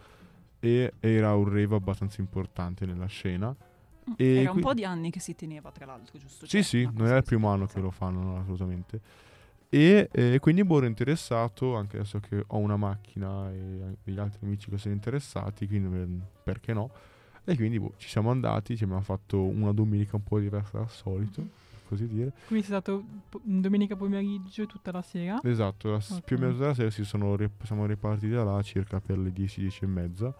e 0.59 0.93
era 0.99 1.35
un 1.35 1.45
rave 1.49 1.75
abbastanza 1.75 2.21
importante 2.21 2.85
nella 2.85 3.05
scena. 3.05 3.55
E 4.15 4.35
Era 4.41 4.47
un 4.49 4.53
qui- 4.53 4.61
po' 4.61 4.73
di 4.73 4.85
anni 4.85 5.09
che 5.11 5.19
si 5.19 5.35
teneva, 5.35 5.71
tra 5.71 5.85
l'altro, 5.85 6.17
giusto? 6.17 6.45
Sì, 6.45 6.51
Cioè, 6.57 6.63
sì, 6.63 6.89
non 6.93 7.07
era 7.07 7.17
il 7.17 7.23
primo 7.23 7.49
anno 7.49 7.65
che 7.65 7.79
lo 7.79 7.91
fanno, 7.91 8.21
no, 8.21 8.39
assolutamente. 8.39 8.99
E 9.69 10.07
eh, 10.11 10.39
quindi 10.39 10.63
boh, 10.63 10.77
ero 10.77 10.85
interessato, 10.85 11.75
anche 11.75 11.97
adesso 11.97 12.19
che 12.21 12.41
ho 12.47 12.57
una 12.57 12.77
macchina 12.77 13.51
e 13.51 13.97
gli 14.03 14.17
altri 14.17 14.45
amici 14.45 14.69
che 14.69 14.77
sono 14.77 14.93
interessati, 14.93 15.67
quindi 15.67 15.97
eh, 15.97 16.07
perché 16.43 16.71
no? 16.73 16.89
E 17.43 17.55
quindi 17.55 17.79
boh, 17.79 17.93
ci 17.97 18.07
siamo 18.07 18.29
andati, 18.31 18.77
ci 18.77 18.83
abbiamo 18.85 19.01
fatto 19.01 19.41
una 19.41 19.73
domenica 19.73 20.15
un 20.15 20.23
po' 20.23 20.39
diversa 20.39 20.77
dal 20.77 20.89
solito, 20.89 21.41
per 21.41 21.81
così 21.87 22.07
dire. 22.07 22.31
Quindi 22.45 22.65
sei 22.65 22.75
stato 22.79 23.03
po- 23.27 23.41
domenica 23.43 23.95
pomeriggio 23.97 24.65
tutta 24.67 24.91
la 24.93 25.01
sera? 25.01 25.39
Esatto, 25.43 25.91
la 25.91 25.99
s- 25.99 26.11
Ok. 26.11 26.23
più 26.23 26.37
o 26.37 26.39
meno 26.39 26.53
tutta 26.53 26.67
la 26.67 26.73
sera 26.73 26.89
si 26.89 27.03
sono 27.03 27.35
rip- 27.35 27.65
siamo 27.65 27.85
ripartiti 27.85 28.31
da 28.31 28.43
là 28.45 28.61
circa 28.61 29.01
per 29.01 29.17
le 29.17 29.31
10, 29.33 29.59
10 29.61 29.83
e 29.83 29.87
mezza. 29.87 30.33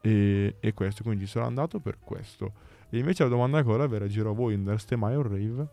E, 0.00 0.56
e 0.60 0.72
questo, 0.72 1.02
quindi 1.02 1.26
sono 1.26 1.44
andato 1.46 1.78
per 1.80 1.98
questo. 2.00 2.52
E 2.90 2.98
invece 2.98 3.22
la 3.24 3.28
domanda 3.28 3.62
che 3.62 3.68
ora 3.68 3.86
vera 3.86 4.06
giro 4.06 4.30
a 4.30 4.34
voi, 4.34 4.54
andreste 4.54 4.96
mai 4.96 5.14
a 5.14 5.18
un 5.18 5.22
rave? 5.24 5.68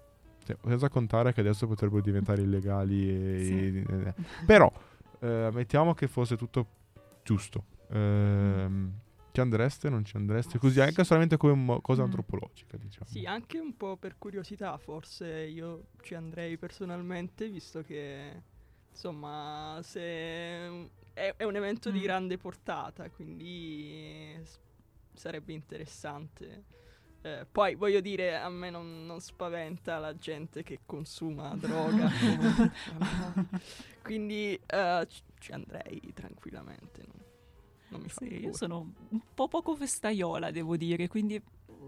Cioè, 0.45 0.57
senza 0.65 0.89
contare 0.89 1.31
che 1.33 1.39
adesso 1.41 1.67
potrebbero 1.67 2.01
diventare 2.01 2.41
illegali 2.41 3.09
e... 3.09 3.39
Sì. 3.43 3.93
e- 3.93 4.13
però, 4.45 4.69
eh, 5.19 5.49
mettiamo 5.53 5.93
che 5.93 6.07
fosse 6.07 6.35
tutto 6.35 6.67
giusto. 7.23 7.63
Ehm, 7.89 8.91
ci 9.31 9.39
andreste, 9.39 9.89
non 9.89 10.03
ci 10.03 10.17
andreste? 10.17 10.57
Così, 10.57 10.81
anche 10.81 11.03
solamente 11.05 11.37
come 11.37 11.53
mo- 11.53 11.81
cosa 11.81 12.01
Mm. 12.01 12.05
antropologica, 12.05 12.75
diciamo. 12.77 13.05
Sì, 13.09 13.23
anche 13.25 13.57
un 13.59 13.77
po' 13.77 13.95
per 13.95 14.15
curiosità, 14.17 14.77
forse 14.77 15.27
io 15.27 15.85
ci 16.01 16.13
andrei 16.15 16.57
personalmente, 16.57 17.47
visto 17.49 17.81
che 17.83 18.41
insomma, 18.91 19.79
se 19.81 20.01
è, 21.13 21.33
è 21.37 21.43
un 21.45 21.55
evento 21.55 21.89
di 21.89 21.99
Mm. 21.99 22.03
grande 22.03 22.37
portata, 22.37 23.09
quindi 23.09 24.37
s- 24.43 24.59
sarebbe 25.13 25.53
interessante. 25.53 26.63
Eh, 27.25 27.45
poi 27.49 27.75
voglio 27.75 28.01
dire, 28.01 28.35
a 28.35 28.49
me 28.49 28.69
non, 28.69 29.05
non 29.05 29.21
spaventa 29.21 29.97
la 29.97 30.13
gente 30.17 30.61
che 30.61 30.81
consuma 30.85 31.55
droga, 31.59 32.09
quindi 34.03 34.59
eh, 34.65 35.07
ci, 35.09 35.21
ci 35.39 35.51
andrei 35.53 36.11
tranquillamente. 36.13 37.03
Non, 37.07 37.25
non 37.87 38.01
mi 38.01 38.09
fa 38.09 38.25
Sì, 38.25 38.41
io 38.41 38.53
sono 38.53 38.93
un 39.09 39.21
po' 39.33 39.47
poco 39.47 39.73
festaiola, 39.75 40.51
devo 40.51 40.75
dire, 40.75 41.07
quindi 41.07 41.41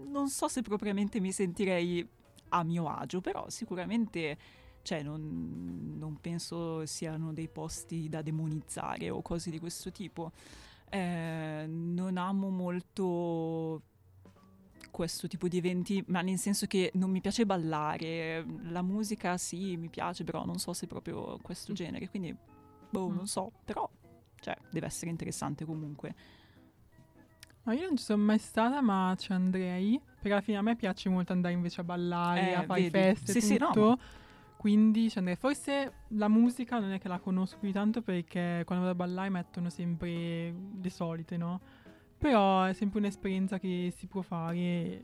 non 0.06 0.28
so 0.28 0.48
se 0.48 0.62
propriamente 0.62 1.20
mi 1.20 1.32
sentirei 1.32 2.08
a 2.48 2.62
mio 2.64 2.88
agio, 2.88 3.20
però 3.20 3.50
sicuramente 3.50 4.38
cioè, 4.80 5.02
non, 5.02 5.96
non 5.98 6.18
penso 6.20 6.86
siano 6.86 7.32
dei 7.34 7.48
posti 7.48 8.08
da 8.08 8.22
demonizzare 8.22 9.10
o 9.10 9.20
cose 9.20 9.50
di 9.50 9.58
questo 9.58 9.90
tipo. 9.90 10.32
Eh, 10.88 11.64
non 11.66 12.16
amo 12.16 12.48
molto 12.48 13.82
questo 14.96 15.28
tipo 15.28 15.46
di 15.46 15.58
eventi, 15.58 16.02
ma 16.06 16.22
nel 16.22 16.38
senso 16.38 16.64
che 16.66 16.90
non 16.94 17.10
mi 17.10 17.20
piace 17.20 17.44
ballare, 17.44 18.42
la 18.70 18.80
musica 18.80 19.36
sì, 19.36 19.76
mi 19.76 19.90
piace, 19.90 20.24
però 20.24 20.46
non 20.46 20.58
so 20.58 20.72
se 20.72 20.86
proprio 20.86 21.36
questo 21.42 21.74
genere, 21.74 22.08
quindi 22.08 22.34
boh, 22.88 23.10
Mm. 23.10 23.14
non 23.14 23.26
so, 23.26 23.52
però 23.62 23.86
cioè 24.40 24.56
deve 24.70 24.86
essere 24.86 25.10
interessante 25.10 25.66
comunque. 25.66 26.14
Ma 27.64 27.74
io 27.74 27.82
non 27.88 27.96
ci 27.98 28.04
sono 28.04 28.22
mai 28.22 28.38
stata, 28.38 28.80
ma 28.80 29.14
ci 29.18 29.32
andrei. 29.32 30.00
Perché 30.14 30.32
alla 30.32 30.40
fine 30.40 30.56
a 30.56 30.62
me 30.62 30.76
piace 30.76 31.10
molto 31.10 31.32
andare 31.34 31.52
invece 31.52 31.82
a 31.82 31.84
ballare, 31.84 32.52
Eh, 32.52 32.54
a 32.54 32.62
fare 32.62 32.80
vedi. 32.88 32.90
feste, 32.90 33.32
Sì, 33.32 33.40
sì, 33.42 33.56
no, 33.58 33.66
tutto. 33.66 33.98
Quindi 34.56 35.10
ci 35.10 35.18
andrei. 35.18 35.36
Forse 35.36 35.92
la 36.10 36.28
musica 36.28 36.78
non 36.78 36.92
è 36.92 36.98
che 36.98 37.08
la 37.08 37.18
conosco 37.18 37.58
più 37.58 37.70
tanto 37.70 38.00
perché 38.00 38.62
quando 38.64 38.86
vado 38.86 38.96
a 39.02 39.06
ballare 39.06 39.28
mettono 39.28 39.68
sempre 39.68 40.54
le 40.80 40.90
solite, 40.90 41.36
no? 41.36 41.60
Però 42.26 42.64
è 42.64 42.72
sempre 42.72 42.98
un'esperienza 42.98 43.58
che 43.58 43.92
si 43.96 44.06
può 44.06 44.20
fare. 44.22 45.00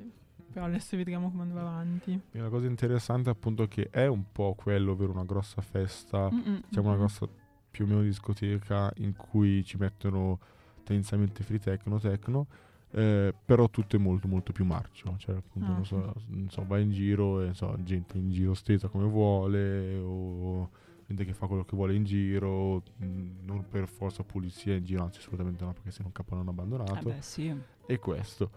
Però 0.53 0.67
adesso 0.67 0.97
vedremo 0.97 1.31
come 1.31 1.43
andrà 1.43 1.61
avanti. 1.61 2.21
E 2.33 2.39
la 2.39 2.49
cosa 2.49 2.67
interessante 2.67 3.31
è 3.31 3.33
appunto 3.33 3.67
che 3.69 3.89
è 3.91 4.07
un 4.07 4.25
po' 4.33 4.55
quello, 4.55 4.93
ovvero 4.93 5.13
una 5.13 5.25
grossa 5.25 5.63
festa, 5.63 6.29
Mm-mm, 6.31 6.63
diciamo 6.69 6.89
una 6.89 6.97
grossa 6.99 7.27
più 7.71 7.85
o 7.85 7.89
meno 7.89 8.03
discoteca 8.03 8.93
in 8.97 9.15
cui 9.17 9.65
ci 9.65 9.79
mettono 9.79 10.39
tendenzialmente 10.85 11.43
free 11.43 11.59
techno, 11.59 11.99
techno, 11.99 12.47
eh, 12.91 13.33
però 13.45 13.71
tutto 13.71 13.97
è 13.97 13.99
molto 13.99 14.29
molto 14.29 14.53
più 14.53 14.67
marcio, 14.67 15.15
cioè 15.17 15.37
appunto 15.37 15.71
Ah, 15.71 15.75
non, 15.75 15.85
so, 15.87 16.15
non 16.27 16.51
so, 16.51 16.65
vai 16.67 16.83
in 16.83 16.91
giro 16.91 17.41
e 17.41 17.55
so, 17.55 17.75
gente 17.83 18.19
in 18.19 18.31
giro 18.31 18.53
stesa 18.53 18.89
come 18.89 19.07
vuole 19.07 19.97
o 19.97 20.69
gente 21.15 21.25
che 21.25 21.33
fa 21.35 21.47
quello 21.47 21.65
che 21.65 21.77
vuole 21.77 21.95
in 21.95 22.05
giro, 22.05 22.83
mh, 22.97 23.05
non 23.45 23.65
per 23.69 23.87
forza 23.89 24.23
pulizia 24.23 24.75
in 24.75 24.85
giro, 24.85 25.05
anzi 25.05 25.19
assolutamente 25.19 25.65
no 25.65 25.73
perché 25.73 25.91
se 25.91 26.03
non 26.03 26.13
capo 26.13 26.35
non 26.35 26.49
abbandonato 26.49 26.95
Eh 26.99 27.03
beh, 27.15 27.21
sì. 27.23 27.55
e 27.87 27.99
questo. 27.99 28.51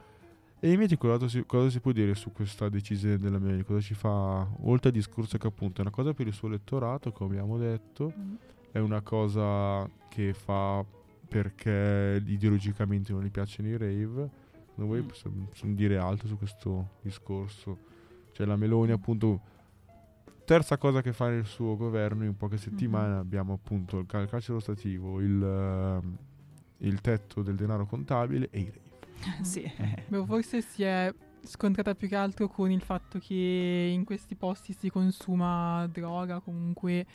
E 0.60 0.72
invece 0.72 0.98
cosa 0.98 1.28
si, 1.28 1.44
cosa 1.46 1.70
si 1.70 1.80
può 1.80 1.92
dire 1.92 2.16
su 2.16 2.32
questa 2.32 2.70
decisione 2.70 3.18
della 3.18 3.38
Meloni? 3.38 3.64
Cosa 3.64 3.82
ci 3.82 3.94
fa, 3.94 4.48
oltre 4.62 4.90
al 4.90 4.96
discorso 4.96 5.38
che 5.38 5.46
appunto 5.48 5.80
è 5.80 5.82
una 5.82 5.92
cosa 5.94 6.14
per 6.14 6.28
il 6.28 6.34
suo 6.34 6.48
elettorato, 6.48 7.12
come 7.12 7.32
abbiamo 7.38 7.58
detto, 7.58 8.14
Mm. 8.18 8.34
è 8.72 8.80
una 8.80 9.02
cosa 9.02 9.88
che 10.10 10.34
fa 10.34 10.84
perché 11.28 12.22
ideologicamente 12.26 13.12
non 13.12 13.24
gli 13.24 13.30
piacciono 13.32 13.68
i 13.70 13.78
rave. 13.78 14.30
Non 14.76 14.88
vuoi 14.88 15.02
Mm. 15.04 15.74
dire 15.74 15.98
altro 15.98 16.28
su 16.28 16.38
questo 16.38 16.92
discorso? 17.02 17.78
Cioè 18.32 18.46
la 18.48 18.56
Meloni 18.56 18.92
appunto... 18.92 19.54
Terza 20.46 20.78
cosa 20.78 21.02
che 21.02 21.12
fa 21.12 21.30
nel 21.30 21.46
suo 21.46 21.76
governo 21.76 22.24
in 22.24 22.38
poche 22.38 22.58
settimane 22.58 23.14
Mhm. 23.14 23.20
abbiamo 23.20 23.54
appunto 23.54 23.98
il 23.98 24.06
cal- 24.06 24.30
carcere 24.30 24.60
stativo, 24.60 25.20
il, 25.20 25.42
ehm, 25.42 26.18
il 26.80 27.02
tetto 27.02 27.42
del 27.42 27.56
denaro 27.56 27.88
contabile 27.88 28.50
e 28.52 28.60
i 28.60 28.66
rave. 28.72 28.84
sì. 29.44 29.70
Beh, 30.08 30.24
forse 30.26 30.62
si 30.62 30.84
è 30.84 31.12
scontrata 31.42 31.96
più 31.96 32.08
che 32.08 32.16
altro 32.16 32.48
con 32.48 32.70
il 32.70 32.82
fatto 32.82 33.18
che 33.20 33.90
in 33.92 34.04
questi 34.04 34.36
posti 34.36 34.74
si 34.74 34.90
consuma 34.92 35.88
droga, 35.92 36.40
comunque 36.40 37.06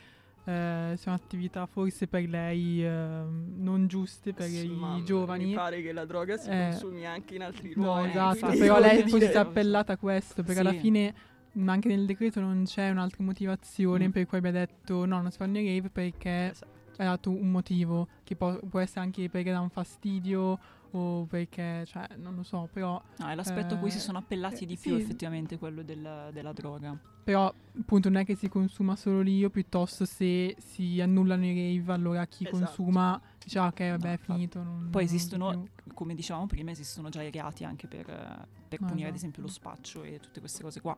eh, 0.43 0.95
sono 0.97 1.15
attività 1.15 1.65
forse 1.67 2.07
per 2.07 2.27
lei 2.27 2.83
eh, 2.83 2.89
non 2.89 3.87
giuste 3.87 4.33
per 4.33 4.47
Sì, 4.49 4.71
i 4.73 5.03
giovani. 5.05 5.45
Mi 5.45 5.53
pare 5.53 5.81
che 5.81 5.93
la 5.93 6.03
droga 6.05 6.35
si 6.35 6.49
Eh, 6.49 6.69
consumi 6.71 7.05
anche 7.05 7.35
in 7.35 7.43
altri 7.43 7.73
No, 7.75 7.83
luoghi. 7.95 8.09
esatto, 8.09 8.33
infatti, 8.35 8.57
però 8.57 8.79
lei 8.79 9.07
si 9.07 9.15
è 9.17 9.37
appellata 9.37 9.93
a 9.93 9.97
questo, 9.97 10.43
perché 10.43 10.59
alla 10.59 10.71
Sì. 10.71 10.79
fine 10.79 11.13
mh, 11.53 11.67
anche 11.69 11.87
nel 11.89 12.05
decreto 12.05 12.39
non 12.39 12.63
c'è 12.65 12.89
un'altra 12.89 13.23
motivazione 13.23 14.07
Mm. 14.07 14.11
per 14.11 14.25
cui 14.25 14.37
abbia 14.37 14.51
detto 14.51 15.05
no, 15.05 15.21
non 15.21 15.31
si 15.31 15.37
fanno 15.37 15.57
i 15.59 15.75
rave 15.75 15.89
perché 15.89 16.51
Esatto. 16.51 16.69
ha 16.97 17.03
dato 17.03 17.29
un 17.31 17.49
motivo, 17.51 18.07
che 18.23 18.35
può, 18.35 18.57
può 18.69 18.79
essere 18.79 19.01
anche 19.01 19.29
perché 19.29 19.51
dà 19.51 19.59
un 19.59 19.69
fastidio 19.69 20.59
o 20.93 21.25
perché, 21.25 21.83
cioè, 21.87 22.05
non 22.17 22.35
lo 22.35 22.43
so, 22.43 22.67
però 22.71 23.01
No, 23.17 23.29
è 23.29 23.35
l'aspetto 23.35 23.75
a 23.75 23.77
cui 23.77 23.89
si 23.89 23.97
Eh, 23.97 24.01
sono 24.01 24.17
appellati 24.17 24.63
eh, 24.63 24.67
di 24.67 24.77
più 24.77 24.95
sì. 24.95 25.01
effettivamente 25.01 25.57
quello 25.57 25.83
del- 25.83 26.29
della 26.33 26.51
droga. 26.51 26.97
Però 27.23 27.53
appunto 27.79 28.09
non 28.09 28.19
è 28.21 28.25
che 28.25 28.35
si 28.35 28.49
consuma 28.49 28.95
solo 28.95 29.21
lì, 29.21 29.43
o 29.45 29.49
piuttosto 29.49 30.05
se 30.05 30.55
si 30.59 30.99
annullano 30.99 31.45
i 31.45 31.77
rave, 31.77 31.93
allora 31.93 32.25
chi 32.25 32.43
Esatto. 32.45 32.57
consuma 32.65 33.21
dice 33.43 33.59
ah, 33.59 33.67
ok 33.67 33.89
vabbè 33.89 34.13
è 34.13 34.17
finito. 34.17 34.61
Non, 34.63 34.87
Poi 34.91 35.03
esistono, 35.03 35.67
come 35.93 36.15
dicevamo 36.15 36.45
prima, 36.47 36.71
esistono 36.71 37.09
già 37.09 37.21
i 37.23 37.31
reati 37.31 37.63
anche 37.63 37.87
per, 37.87 38.05
per 38.05 38.79
Ah, 38.81 38.85
punire 38.85 39.07
ad 39.09 39.13
esatto. 39.13 39.15
esempio 39.15 39.41
lo 39.41 39.47
spaccio 39.49 40.03
e 40.03 40.19
tutte 40.19 40.39
queste 40.39 40.61
cose 40.63 40.81
qua. 40.81 40.97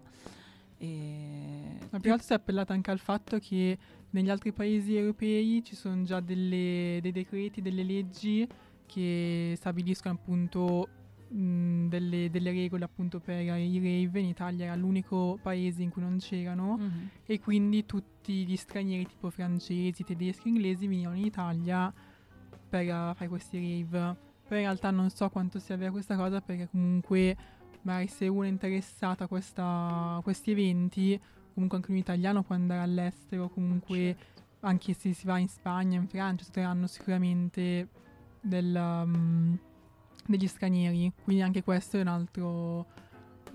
E... 0.78 1.78
Ma 1.92 2.00
più 2.00 2.02
che 2.02 2.10
altro 2.10 2.26
si 2.26 2.34
è 2.34 2.36
appellata 2.36 2.74
anche 2.74 2.92
al 2.92 3.00
fatto 3.00 3.40
che 3.40 3.78
negli 4.12 4.30
altri 4.30 4.52
paesi 4.52 4.96
europei 4.96 5.64
ci 5.64 5.76
sono 5.76 6.04
già 6.04 6.20
delle- 6.20 7.00
dei 7.02 7.12
decreti, 7.12 7.62
delle 7.62 7.84
leggi 7.84 8.48
che 8.86 9.54
stabiliscono 9.56 10.14
appunto 10.16 10.88
mh, 11.30 11.88
delle, 11.88 12.30
delle 12.30 12.52
regole 12.52 12.84
appunto 12.84 13.20
per 13.20 13.42
i 13.42 13.48
rave. 13.48 14.20
In 14.20 14.26
Italia 14.28 14.66
era 14.66 14.76
l'unico 14.76 15.40
paese 15.42 15.82
in 15.82 15.90
cui 15.90 16.02
non 16.02 16.18
c'erano 16.20 16.78
Mhm. 16.78 17.10
e 17.26 17.40
quindi 17.40 17.86
tutti 17.86 18.46
gli 18.46 18.56
stranieri 18.56 19.08
tipo 19.08 19.30
francesi, 19.30 20.04
tedeschi, 20.04 20.50
inglesi 20.50 20.86
venivano 20.88 21.16
in 21.18 21.26
Italia 21.26 21.92
per 22.74 22.86
uh, 22.86 23.14
fare 23.14 23.28
questi 23.28 23.60
rave. 23.60 24.16
Però 24.48 24.60
in 24.60 24.66
realtà 24.66 24.90
non 24.90 25.10
so 25.12 25.30
quanto 25.30 25.60
sia 25.60 25.78
vera 25.78 25.92
questa 25.92 26.16
cosa 26.16 26.42
perché 26.42 26.68
comunque 26.70 27.38
magari 27.84 28.08
se 28.08 28.28
uno 28.28 28.44
è 28.44 28.48
interessato 28.48 29.24
a, 29.24 29.28
questa- 29.28 30.16
a 30.18 30.22
questi 30.24 30.52
eventi, 30.52 31.20
comunque 31.54 31.78
anche 31.78 31.92
un 31.92 31.98
italiano 31.98 32.42
può 32.42 32.56
andare 32.56 32.82
all'estero, 32.82 33.50
comunque 33.50 34.16
anche 34.62 34.94
se 34.94 35.14
si 35.14 35.26
va 35.28 35.38
in 35.38 35.48
Spagna, 35.50 36.00
in 36.00 36.08
Francia, 36.08 36.46
troveranno 36.50 36.88
sicuramente 36.88 37.90
del, 38.42 38.74
um, 38.76 39.58
degli 40.26 40.48
stranieri. 40.48 41.12
Quindi 41.24 41.44
anche 41.44 41.64
questo 41.64 41.98
è 41.98 42.02
un 42.02 42.08
altro 42.08 42.86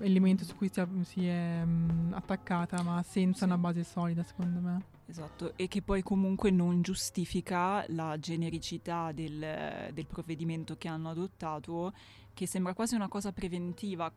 elemento 0.01 0.45
su 0.45 0.55
cui 0.55 0.71
si, 0.71 0.83
si 1.03 1.27
è 1.27 1.63
mm, 1.65 2.13
attaccata, 2.13 2.83
ma 2.83 3.03
senza 3.03 3.39
Sì. 3.41 3.45
una 3.45 3.59
base 3.59 3.83
solida, 3.83 4.23
secondo 4.23 4.61
me. 4.61 4.98
Esatto, 5.11 5.55
e 5.57 5.69
che 5.69 5.81
poi 5.81 6.03
comunque 6.03 6.51
non 6.51 6.83
giustifica 6.83 7.83
la 7.89 8.19
genericità 8.19 9.11
del, 9.13 9.91
del 9.93 10.07
provvedimento 10.07 10.77
che 10.77 10.87
hanno 10.87 11.09
adottato, 11.09 11.95
che 12.35 12.47
sembra 12.47 12.75
quasi 12.75 12.95
una 12.95 13.09
cosa 13.09 13.33
preventiva, 13.33 14.13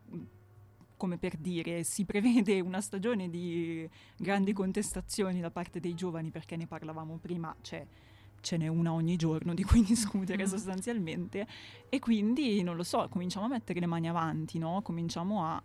come 0.98 1.18
per 1.18 1.38
dire, 1.38 1.84
si 1.84 2.04
prevede 2.04 2.60
una 2.60 2.82
stagione 2.82 3.30
di 3.30 3.90
grandi 4.18 4.52
contestazioni 4.52 5.40
da 5.40 5.50
parte 5.50 5.80
dei 5.80 5.94
giovani, 5.94 6.30
perché 6.30 6.58
ne 6.58 6.68
parlavamo 6.68 7.20
prima, 7.22 7.56
cioè 7.62 7.88
ce 8.42 8.58
n'è 8.58 8.68
una 8.68 8.92
ogni 8.92 9.16
giorno 9.16 9.54
di 9.54 9.64
cui 9.64 9.84
discutere 9.86 10.44
Mm. 10.44 10.48
sostanzialmente, 10.48 11.48
e 11.88 12.00
quindi 12.00 12.62
non 12.64 12.76
lo 12.76 12.84
so, 12.84 13.08
cominciamo 13.10 13.46
a 13.46 13.50
mettere 13.50 13.80
le 13.80 13.86
mani 13.86 14.10
avanti, 14.10 14.60
no? 14.60 14.82
Cominciamo 14.82 15.46
a 15.46 15.64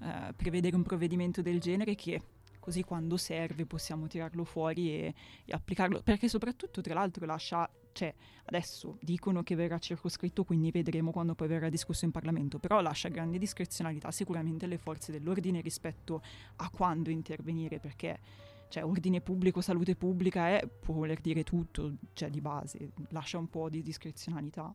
eh, 0.00 0.32
prevedere 0.34 0.74
un 0.74 0.82
provvedimento 0.82 1.40
del 1.40 1.60
genere 1.60 1.94
che 1.94 2.20
così 2.66 2.82
quando 2.82 3.16
serve 3.16 3.64
possiamo 3.64 4.08
tirarlo 4.08 4.42
fuori 4.42 4.90
e, 4.90 5.14
e 5.44 5.52
applicarlo, 5.52 6.02
perché 6.02 6.28
soprattutto 6.28 6.80
tra 6.80 6.94
l'altro 6.94 7.24
lascia, 7.24 7.70
cioè 7.92 8.12
adesso 8.46 8.98
dicono 9.02 9.44
che 9.44 9.54
verrà 9.54 9.78
circoscritto, 9.78 10.42
quindi 10.42 10.72
vedremo 10.72 11.12
quando 11.12 11.36
poi 11.36 11.46
verrà 11.46 11.68
discusso 11.68 12.06
in 12.06 12.10
Parlamento, 12.10 12.58
però 12.58 12.80
lascia 12.80 13.08
grande 13.08 13.38
discrezionalità 13.38 14.10
sicuramente 14.10 14.64
alle 14.64 14.78
forze 14.78 15.12
dell'ordine 15.12 15.60
rispetto 15.60 16.20
a 16.56 16.68
quando 16.70 17.08
intervenire, 17.08 17.78
perché 17.78 18.18
cioè 18.66 18.84
ordine 18.84 19.20
pubblico, 19.20 19.60
salute 19.60 19.94
pubblica 19.94 20.48
è, 20.48 20.66
può 20.66 20.94
voler 20.94 21.20
dire 21.20 21.44
tutto, 21.44 21.98
cioè 22.14 22.30
di 22.30 22.40
base, 22.40 22.90
lascia 23.10 23.38
un 23.38 23.48
po' 23.48 23.68
di 23.68 23.80
discrezionalità. 23.80 24.74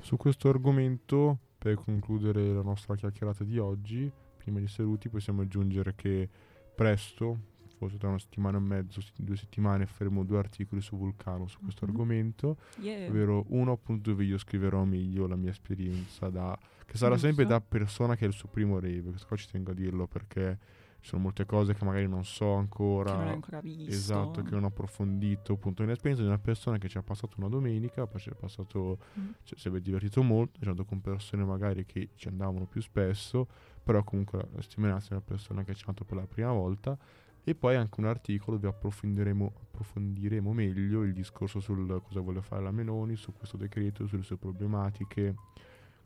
Su 0.00 0.16
questo 0.16 0.48
argomento, 0.48 1.38
per 1.56 1.76
concludere 1.76 2.52
la 2.52 2.62
nostra 2.62 2.96
chiacchierata 2.96 3.44
di 3.44 3.58
oggi, 3.58 4.10
prima 4.50 4.60
di 4.60 4.68
saluti 4.72 5.08
possiamo 5.08 5.42
aggiungere 5.42 5.94
che 5.94 6.28
presto, 6.74 7.38
forse 7.76 7.96
tra 7.98 8.08
una 8.08 8.18
settimana 8.18 8.58
e 8.58 8.60
mezzo, 8.60 9.00
due 9.16 9.36
settimane, 9.36 9.86
faremo 9.86 10.24
due 10.24 10.38
articoli 10.38 10.80
su 10.80 10.96
Vulcano 10.96 11.46
su 11.46 11.58
questo 11.60 11.84
Mhm. 11.86 11.90
argomento, 11.90 12.56
Yeah. 12.78 13.08
ovvero 13.08 13.44
uno 13.48 13.72
appunto 13.72 14.10
dove 14.10 14.24
io 14.24 14.38
scriverò 14.38 14.84
meglio 14.84 15.26
la 15.26 15.36
mia 15.36 15.50
esperienza 15.50 16.28
da... 16.28 16.58
che 16.84 16.96
sarà 16.96 17.16
sempre 17.16 17.44
Giusto. 17.44 17.58
da 17.58 17.64
persona 17.66 18.16
che 18.16 18.24
è 18.24 18.28
il 18.28 18.34
suo 18.34 18.48
primo 18.48 18.78
rave, 18.80 19.02
questo 19.02 19.26
qua 19.26 19.36
ci 19.36 19.48
tengo 19.50 19.70
a 19.70 19.74
dirlo 19.74 20.06
perché 20.06 20.58
ci 21.00 21.08
sono 21.08 21.22
molte 21.22 21.46
cose 21.46 21.72
che 21.72 21.82
magari 21.84 22.06
non 22.06 22.26
so 22.26 22.52
ancora. 22.54 23.12
che 23.12 23.16
non 23.16 23.26
hai 23.28 23.32
ancora 23.32 23.60
visto. 23.60 23.90
Esatto, 23.90 24.42
che 24.42 24.50
non 24.50 24.64
ho 24.64 24.66
approfondito, 24.66 25.54
appunto, 25.54 25.80
nell'esperienza 25.82 26.22
di 26.22 26.28
una 26.28 26.38
persona 26.38 26.76
che 26.76 26.88
ci 26.90 26.98
ha 26.98 27.02
passato 27.02 27.36
una 27.38 27.48
domenica, 27.48 28.06
poi 28.06 28.20
ci 28.20 28.28
è 28.28 28.34
passato, 28.34 28.98
Mm. 29.18 29.28
cioè, 29.44 29.58
si 29.58 29.68
è 29.68 29.80
divertito 29.80 30.22
molto, 30.22 30.60
è 30.60 30.66
andato 30.66 30.84
con 30.84 31.00
persone 31.00 31.42
magari 31.44 31.86
che 31.86 32.10
ci 32.16 32.28
andavano 32.28 32.66
più 32.66 32.82
spesso, 32.82 33.46
però 33.90 34.04
comunque 34.04 34.38
la 34.38 34.46
testimonianza 34.54 35.08
è 35.08 35.12
una 35.14 35.22
persona 35.22 35.64
che 35.64 35.74
ci 35.74 35.82
è 35.82 35.86
andato 35.88 36.04
per 36.04 36.16
la 36.16 36.24
prima 36.24 36.52
volta, 36.52 36.96
e 37.42 37.56
poi 37.56 37.74
anche 37.74 37.98
un 37.98 38.06
articolo 38.06 38.56
dove 38.56 38.68
approfondiremo, 38.68 39.52
approfondiremo 39.64 40.52
meglio 40.52 41.02
il 41.02 41.12
discorso 41.12 41.58
sul 41.58 42.00
cosa 42.06 42.20
vuole 42.20 42.40
fare 42.40 42.62
la 42.62 42.70
Meloni, 42.70 43.16
su 43.16 43.32
questo 43.32 43.56
decreto, 43.56 44.06
sulle 44.06 44.22
sue 44.22 44.36
problematiche, 44.36 45.34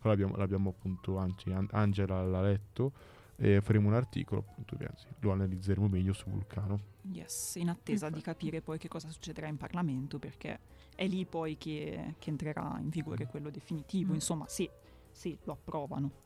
l'abbiamo, 0.00 0.34
l'abbiamo 0.36 0.70
appunto, 0.70 1.18
anzi 1.18 1.52
An- 1.52 1.68
Angela 1.72 2.24
l'ha 2.24 2.40
letto, 2.40 2.92
e 3.36 3.60
faremo 3.60 3.88
un 3.88 3.94
articolo, 3.94 4.40
appunto, 4.48 4.76
dove, 4.76 4.86
anzi, 4.86 5.06
lo 5.18 5.32
analizzeremo 5.32 5.86
meglio 5.86 6.14
su 6.14 6.30
Vulcano. 6.30 6.80
Yes, 7.02 7.56
in 7.56 7.68
attesa 7.68 8.08
di 8.08 8.16
Infatti. 8.16 8.38
capire 8.38 8.62
poi 8.62 8.78
che 8.78 8.88
cosa 8.88 9.10
succederà 9.10 9.46
in 9.46 9.58
Parlamento, 9.58 10.18
perché 10.18 10.58
è 10.94 11.06
lì 11.06 11.26
poi 11.26 11.58
che, 11.58 12.14
che 12.18 12.30
entrerà 12.30 12.78
in 12.80 12.88
vigore 12.88 13.26
quello 13.26 13.50
definitivo. 13.50 14.12
Mm. 14.12 14.14
Insomma, 14.14 14.48
sì, 14.48 14.66
sì, 15.10 15.36
lo 15.44 15.52
approvano. 15.52 16.23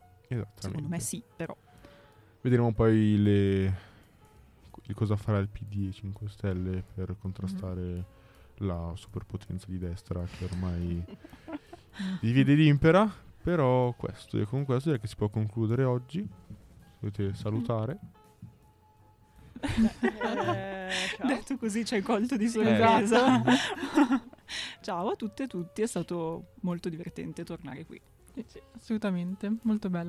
Secondo 0.59 0.89
me 0.89 1.01
sì, 1.01 1.23
però. 1.37 1.57
Vedremo 2.41 2.73
poi 2.73 3.17
le, 3.23 3.79
cosa 4.95 5.17
farà 5.17 5.39
il 5.39 5.49
PD 5.49 5.89
e 5.89 5.93
5 5.93 6.29
Stelle 6.29 6.85
per 6.95 7.17
contrastare 7.19 8.17
la 8.59 8.93
superpotenza 8.95 9.67
di 9.69 9.79
destra 9.79 10.23
che 10.25 10.45
ormai 10.45 11.05
divide 12.21 12.53
ed 12.53 12.61
impera. 12.61 13.27
Però 13.41 13.93
questo, 13.95 14.39
e 14.39 14.45
con 14.45 14.65
questo 14.65 14.91
direi 14.91 15.01
che 15.01 15.09
si 15.09 15.17
può 15.17 15.29
concludere 15.29 15.85
oggi. 15.85 16.27
Dovete 17.01 17.33
salutare. 17.35 17.99
Eh. 19.61 21.27
Detto 21.27 21.57
così 21.57 21.85
ci 21.85 21.95
hai 21.95 22.03
colto 22.03 22.37
di 22.37 22.49
sorpresa. 22.49 23.43
Ciao 24.81 25.09
a 25.09 25.17
tutte 25.17 25.45
e 25.45 25.47
tutti, 25.47 25.83
è 25.83 25.87
stato 25.87 26.53
molto 26.61 26.89
divertente 26.89 27.45
tornare 27.45 27.85
qui. 27.85 28.01
Assolutamente, 28.77 29.57
molto 29.63 29.89
bello. 29.91 30.07